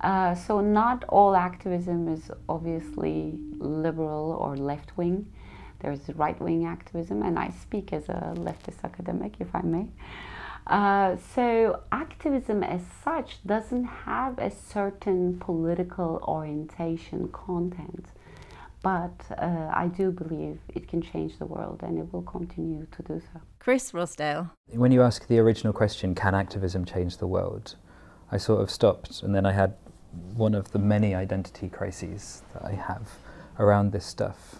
Uh, 0.00 0.34
so, 0.34 0.60
not 0.60 1.04
all 1.08 1.34
activism 1.34 2.06
is 2.08 2.30
obviously 2.48 3.36
liberal 3.58 4.36
or 4.40 4.56
left 4.56 4.96
wing. 4.96 5.26
There's 5.80 6.00
right 6.14 6.40
wing 6.40 6.66
activism, 6.66 7.22
and 7.22 7.38
I 7.38 7.50
speak 7.50 7.92
as 7.92 8.08
a 8.08 8.32
leftist 8.36 8.84
academic, 8.84 9.34
if 9.40 9.48
I 9.54 9.62
may. 9.62 9.86
Uh, 10.68 11.16
so 11.34 11.82
activism 11.90 12.62
as 12.62 12.82
such 13.02 13.38
doesn't 13.46 13.84
have 13.84 14.38
a 14.38 14.50
certain 14.50 15.38
political 15.38 16.22
orientation 16.28 17.28
content 17.28 18.06
but 18.82 19.24
uh, 19.36 19.70
I 19.72 19.88
do 19.88 20.10
believe 20.10 20.58
it 20.68 20.88
can 20.88 21.02
change 21.02 21.38
the 21.38 21.46
world 21.46 21.80
and 21.82 21.98
it 21.98 22.12
will 22.12 22.22
continue 22.22 22.86
to 22.96 23.02
do 23.02 23.20
so. 23.20 23.40
Chris 23.58 23.92
Rossdale. 23.92 24.50
When 24.70 24.92
you 24.92 25.02
ask 25.02 25.26
the 25.26 25.38
original 25.38 25.72
question, 25.72 26.14
can 26.14 26.34
activism 26.34 26.84
change 26.84 27.16
the 27.16 27.26
world? 27.26 27.76
I 28.30 28.36
sort 28.36 28.60
of 28.60 28.70
stopped 28.70 29.22
and 29.22 29.34
then 29.34 29.44
I 29.46 29.52
had 29.52 29.74
one 30.34 30.54
of 30.54 30.70
the 30.72 30.78
many 30.78 31.14
identity 31.14 31.68
crises 31.68 32.42
that 32.52 32.64
I 32.64 32.72
have 32.72 33.10
around 33.58 33.92
this 33.92 34.06
stuff. 34.06 34.56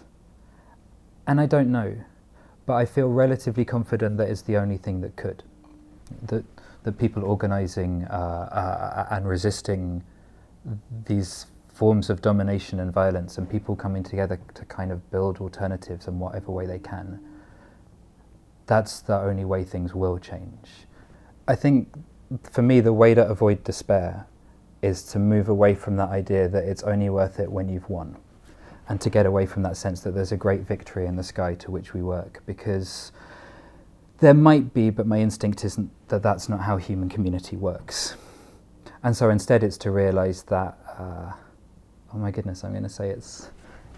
And 1.25 1.39
I 1.39 1.45
don't 1.45 1.71
know, 1.71 1.95
but 2.65 2.73
I 2.73 2.85
feel 2.85 3.09
relatively 3.09 3.65
confident 3.65 4.17
that 4.17 4.29
it's 4.29 4.41
the 4.41 4.57
only 4.57 4.77
thing 4.77 5.01
that 5.01 5.15
could 5.15 5.43
that 6.23 6.43
that 6.83 6.97
people 6.97 7.23
organising 7.23 8.05
uh, 8.05 9.07
uh, 9.09 9.13
and 9.15 9.27
resisting 9.27 10.03
these 11.05 11.47
forms 11.67 12.09
of 12.09 12.21
domination 12.21 12.79
and 12.79 12.91
violence, 12.91 13.37
and 13.37 13.49
people 13.49 13.75
coming 13.75 14.03
together 14.03 14.39
to 14.53 14.65
kind 14.65 14.91
of 14.91 15.11
build 15.11 15.39
alternatives 15.39 16.07
in 16.07 16.19
whatever 16.19 16.51
way 16.51 16.65
they 16.65 16.79
can. 16.79 17.19
That's 18.65 18.99
the 18.99 19.17
only 19.17 19.45
way 19.45 19.63
things 19.63 19.95
will 19.95 20.19
change. 20.19 20.85
I 21.47 21.55
think 21.55 21.89
for 22.43 22.61
me, 22.61 22.79
the 22.79 22.93
way 22.93 23.13
to 23.13 23.25
avoid 23.27 23.63
despair 23.63 24.27
is 24.81 25.03
to 25.03 25.19
move 25.19 25.49
away 25.49 25.75
from 25.75 25.97
that 25.97 26.09
idea 26.09 26.47
that 26.47 26.63
it's 26.63 26.83
only 26.83 27.09
worth 27.09 27.39
it 27.39 27.51
when 27.51 27.67
you've 27.67 27.89
won 27.89 28.17
and 28.87 28.99
to 29.01 29.09
get 29.09 29.25
away 29.25 29.45
from 29.45 29.61
that 29.63 29.77
sense 29.77 30.01
that 30.01 30.11
there's 30.11 30.31
a 30.31 30.37
great 30.37 30.61
victory 30.61 31.05
in 31.05 31.15
the 31.15 31.23
sky 31.23 31.53
to 31.55 31.71
which 31.71 31.93
we 31.93 32.01
work 32.01 32.41
because 32.45 33.11
there 34.19 34.33
might 34.33 34.73
be, 34.73 34.89
but 34.89 35.07
my 35.07 35.19
instinct 35.19 35.63
isn't 35.63 35.91
that 36.09 36.23
that's 36.23 36.49
not 36.49 36.61
how 36.61 36.77
human 36.77 37.09
community 37.09 37.55
works. 37.55 38.15
And 39.03 39.15
so 39.15 39.29
instead, 39.29 39.63
it's 39.63 39.77
to 39.79 39.91
realize 39.91 40.43
that, 40.43 40.77
uh, 40.97 41.31
oh 42.13 42.17
my 42.17 42.31
goodness, 42.31 42.63
I'm 42.63 42.71
going 42.71 42.83
to 42.83 42.89
say 42.89 43.09
it's, 43.09 43.49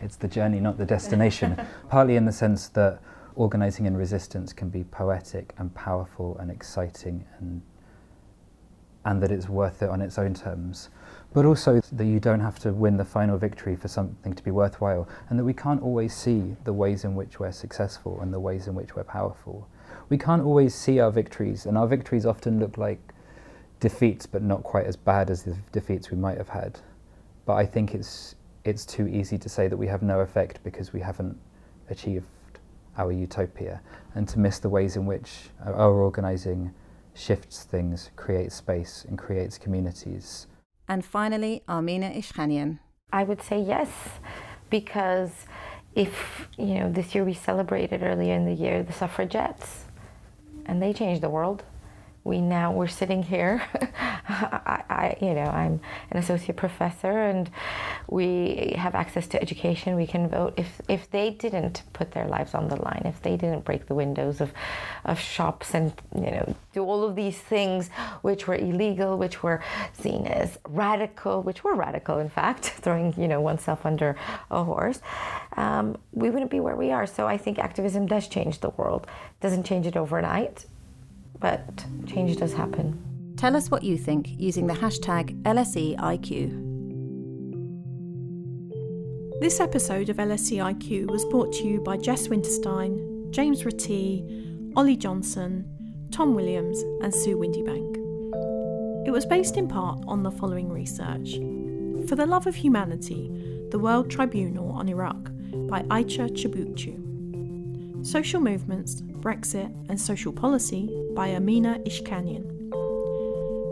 it's 0.02 0.16
the 0.16 0.28
journey, 0.28 0.60
not 0.60 0.78
the 0.78 0.86
destination. 0.86 1.60
Partly 1.90 2.16
in 2.16 2.26
the 2.26 2.32
sense 2.32 2.68
that 2.70 3.00
organising 3.36 3.88
and 3.88 3.98
resistance 3.98 4.54
can 4.54 4.70
be 4.70 4.84
poetic 4.84 5.54
and 5.58 5.74
powerful 5.74 6.38
and 6.38 6.52
exciting 6.52 7.26
and 7.40 7.62
and 9.06 9.22
that 9.22 9.32
it's 9.32 9.50
worth 9.50 9.82
it 9.82 9.90
on 9.90 10.02
its 10.02 10.20
own 10.20 10.34
terms. 10.34 10.90
But 11.34 11.46
also 11.46 11.82
that 11.92 12.06
you 12.06 12.20
don't 12.20 12.40
have 12.40 12.60
to 12.60 12.72
win 12.72 12.98
the 12.98 13.06
final 13.06 13.38
victory 13.38 13.76
for 13.76 13.88
something 13.88 14.34
to 14.34 14.44
be 14.44 14.52
worthwhile, 14.52 15.08
and 15.30 15.40
that 15.40 15.44
we 15.44 15.54
can't 15.54 15.82
always 15.82 16.14
see 16.14 16.56
the 16.66 16.74
ways 16.74 17.04
in 17.04 17.16
which 17.16 17.40
we're 17.40 17.52
successful 17.52 18.20
and 18.22 18.34
the 18.34 18.40
ways 18.40 18.68
in 18.68 18.76
which 18.76 18.96
we're 18.96 19.04
powerful. 19.04 19.68
We 20.12 20.18
can't 20.18 20.44
always 20.44 20.76
see 20.76 21.00
our 21.00 21.10
victories, 21.10 21.66
and 21.66 21.78
our 21.78 21.88
victories 21.88 22.26
often 22.26 22.60
look 22.60 22.78
like 22.78 23.00
defeats, 23.80 24.26
but 24.26 24.44
not 24.44 24.62
quite 24.62 24.86
as 24.86 24.98
bad 24.98 25.30
as 25.30 25.44
the 25.44 25.56
defeats 25.72 26.12
we 26.12 26.18
might 26.18 26.38
have 26.38 26.50
had. 26.50 26.82
But 27.46 27.54
I 27.54 27.66
think 27.66 27.96
it's 27.96 28.36
it's 28.66 28.86
too 28.86 29.08
easy 29.08 29.38
to 29.38 29.48
say 29.48 29.70
that 29.70 29.78
we 29.78 29.88
have 29.88 30.04
no 30.04 30.20
effect 30.20 30.60
because 30.66 30.92
we 30.92 31.00
haven't 31.00 31.38
achieved 31.90 32.26
our 32.98 33.14
utopia, 33.14 33.82
and 34.14 34.28
to 34.28 34.38
miss 34.38 34.60
the 34.60 34.68
ways 34.68 34.98
in 34.98 35.06
which 35.06 35.50
our 35.66 35.94
organising 35.94 36.74
shifts 37.14 37.64
things, 37.64 38.12
creates 38.18 38.56
space, 38.56 39.06
and 39.08 39.18
creates 39.18 39.58
communities. 39.58 40.48
And 40.90 41.06
finally, 41.06 41.64
Armine 41.70 42.14
Ishkanian. 42.14 42.80
I 43.14 43.24
would 43.24 43.42
say 43.42 43.62
yes, 43.62 43.90
because 44.70 45.46
if, 45.96 46.50
you 46.58 46.74
know, 46.76 46.92
this 46.92 47.16
year 47.16 47.24
we 47.24 47.34
celebrated 47.34 48.04
earlier 48.04 48.36
in 48.36 48.44
the 48.44 48.54
year 48.54 48.84
the 48.84 48.92
suffragettes, 48.92 49.86
and 50.66 50.82
they 50.82 50.94
changed 50.94 51.22
the 51.22 51.30
world 51.30 51.64
we 52.24 52.40
now 52.40 52.72
we're 52.72 52.88
sitting 52.88 53.24
here. 53.24 53.64
I, 54.28 54.84
I, 54.90 55.18
you 55.20 55.34
know 55.34 55.46
i'm 55.46 55.82
an 56.12 56.18
associate 56.18 56.56
professor 56.56 57.24
and 57.24 57.50
we 58.08 58.76
have 58.78 58.94
access 58.94 59.28
to 59.28 59.42
education. 59.42 59.96
We 59.96 60.06
can 60.06 60.28
vote. 60.28 60.54
If 60.58 60.82
if 60.90 61.10
they 61.10 61.32
didn't 61.32 61.84
put 61.94 62.12
their 62.12 62.28
lives 62.28 62.54
on 62.54 62.68
the 62.68 62.76
line 62.76 63.04
if 63.06 63.22
they 63.22 63.38
didn't 63.38 63.64
break 63.64 63.88
the 63.88 63.96
windows 63.96 64.42
of 64.42 64.52
of 65.06 65.20
shops 65.20 65.74
and 65.74 65.94
you 66.16 66.32
know 66.32 66.56
do 66.74 66.84
all 66.84 67.04
of 67.04 67.16
these 67.16 67.38
things 67.38 67.90
which 68.22 68.48
were 68.48 68.56
illegal 68.56 69.18
which 69.18 69.42
were 69.44 69.64
seen 69.94 70.28
as 70.28 70.60
radical 70.68 71.42
which 71.42 71.64
were 71.64 71.76
radical 71.76 72.20
in 72.20 72.30
fact 72.30 72.66
throwing 72.84 73.14
you 73.18 73.28
know 73.28 73.42
oneself 73.42 73.86
under 73.86 74.16
a 74.50 74.64
horse 74.64 75.02
um, 75.58 75.98
we 76.12 76.30
wouldn't 76.30 76.52
be 76.52 76.60
where 76.60 76.76
we 76.76 76.92
are. 76.92 77.08
So 77.08 77.28
i 77.28 77.38
think 77.38 77.60
activism 77.60 78.06
does 78.06 78.28
change 78.28 78.60
the 78.60 78.70
world. 78.72 79.08
Doesn't 79.40 79.66
change 79.66 79.88
it 79.88 79.98
overnight 79.98 80.66
but 81.42 81.84
change 82.06 82.38
does 82.38 82.54
happen. 82.54 82.98
Tell 83.36 83.56
us 83.56 83.72
what 83.72 83.84
you 83.84 83.98
think 83.98 84.30
using 84.38 84.68
the 84.68 84.74
hashtag 84.74 85.42
LSEIQ. 85.42 86.70
This 89.42 89.60
episode 89.60 90.10
of 90.10 90.18
LSEIQ 90.18 91.10
was 91.10 91.26
brought 91.26 91.52
to 91.54 91.68
you 91.68 91.82
by 91.82 91.98
Jess 91.98 92.28
Winterstein, 92.28 93.32
James 93.32 93.66
Ratty, 93.66 94.24
Ollie 94.76 94.96
Johnson, 94.96 95.66
Tom 96.12 96.36
Williams, 96.36 96.80
and 97.02 97.14
Sue 97.14 97.36
Windybank. 97.36 97.98
It 99.08 99.12
was 99.12 99.26
based 99.26 99.58
in 99.58 99.68
part 99.68 100.04
on 100.08 100.22
the 100.22 100.30
following 100.32 100.70
research 100.70 101.32
For 102.08 102.16
the 102.16 102.28
Love 102.28 102.46
of 102.46 102.56
Humanity, 102.56 103.32
the 103.72 103.80
World 103.80 104.12
Tribunal 104.12 104.72
on 104.74 104.88
Iraq 104.88 105.32
by 105.68 105.82
Ayça 105.90 106.30
Çubukçu. 106.30 107.11
Social 108.04 108.42
Movements, 108.42 109.02
Brexit 109.02 109.72
and 109.88 110.00
Social 110.00 110.34
Policy 110.34 110.90
by 111.16 111.36
Armine 111.36 111.86
Ishkanian. 111.86 112.48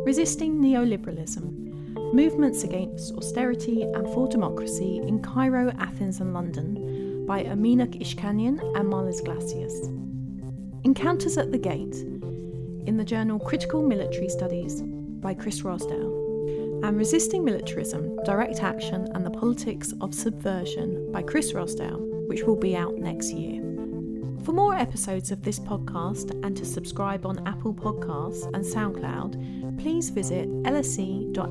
Resisting 0.06 0.62
Neoliberalism 0.62 2.14
Movements 2.14 2.64
Against 2.64 3.14
Austerity 3.16 3.82
and 3.82 4.06
for 4.14 4.28
Democracy 4.28 5.00
in 5.00 5.20
Cairo, 5.24 5.72
Athens, 5.80 6.20
and 6.20 6.32
London 6.32 7.26
by 7.26 7.44
Armine 7.44 7.88
Ishkanian 8.00 8.60
and 8.78 8.88
Marlies 8.88 9.24
Glasius. 9.24 9.88
Encounters 10.84 11.38
at 11.40 11.52
the 11.52 11.58
Gate 11.58 11.96
in 12.86 12.98
the 12.98 13.04
journal 13.04 13.40
Critical 13.40 13.82
Military 13.82 14.30
Studies 14.30 14.84
by 14.84 15.34
Chris 15.34 15.62
Rossdale. 15.62 16.84
And 16.84 16.98
Resisting 16.98 17.44
Militarism, 17.44 18.16
Direct 18.26 18.62
Action 18.62 19.08
and 19.16 19.26
the 19.26 19.32
Politics 19.32 19.92
of 20.02 20.14
Subversion 20.14 21.12
by 21.12 21.24
Chris 21.24 21.54
Rossdale, 21.54 22.28
which 22.28 22.44
will 22.44 22.56
be 22.56 22.76
out 22.76 22.96
next 22.98 23.34
year. 23.34 23.69
For 24.50 24.56
more 24.56 24.76
episodes 24.76 25.30
of 25.30 25.43
this 25.43 25.60
podcast 25.60 26.32
and 26.43 26.58
to 26.58 26.66
subscribe 26.66 27.24
on 27.24 27.47
Apple 27.47 27.72
Podcasts 27.72 28.47
and 28.56 28.66
SoundCloud, 28.66 29.78
please 29.80 30.10
visit 30.10 30.50
lse.ac.uk 30.64 31.43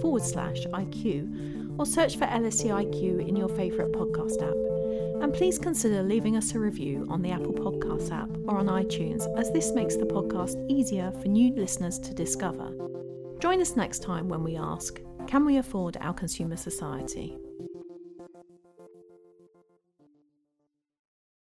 forward 0.00 0.24
slash 0.24 0.66
IQ 0.66 1.78
or 1.78 1.86
search 1.86 2.16
for 2.16 2.26
LSEIQ 2.26 3.28
in 3.28 3.36
your 3.36 3.48
favourite 3.48 3.92
podcast 3.92 4.42
app. 4.42 5.22
And 5.22 5.32
please 5.32 5.56
consider 5.56 6.02
leaving 6.02 6.36
us 6.36 6.52
a 6.56 6.58
review 6.58 7.06
on 7.08 7.22
the 7.22 7.30
Apple 7.30 7.54
Podcasts 7.54 8.10
app 8.10 8.36
or 8.48 8.58
on 8.58 8.66
iTunes, 8.66 9.32
as 9.38 9.52
this 9.52 9.70
makes 9.70 9.94
the 9.94 10.04
podcast 10.04 10.56
easier 10.68 11.12
for 11.12 11.28
new 11.28 11.54
listeners 11.54 12.00
to 12.00 12.12
discover. 12.12 12.72
Join 13.38 13.60
us 13.60 13.76
next 13.76 14.02
time 14.02 14.28
when 14.28 14.42
we 14.42 14.56
ask 14.56 15.00
Can 15.28 15.44
we 15.44 15.58
afford 15.58 15.96
our 16.00 16.12
consumer 16.12 16.56
society? 16.56 17.38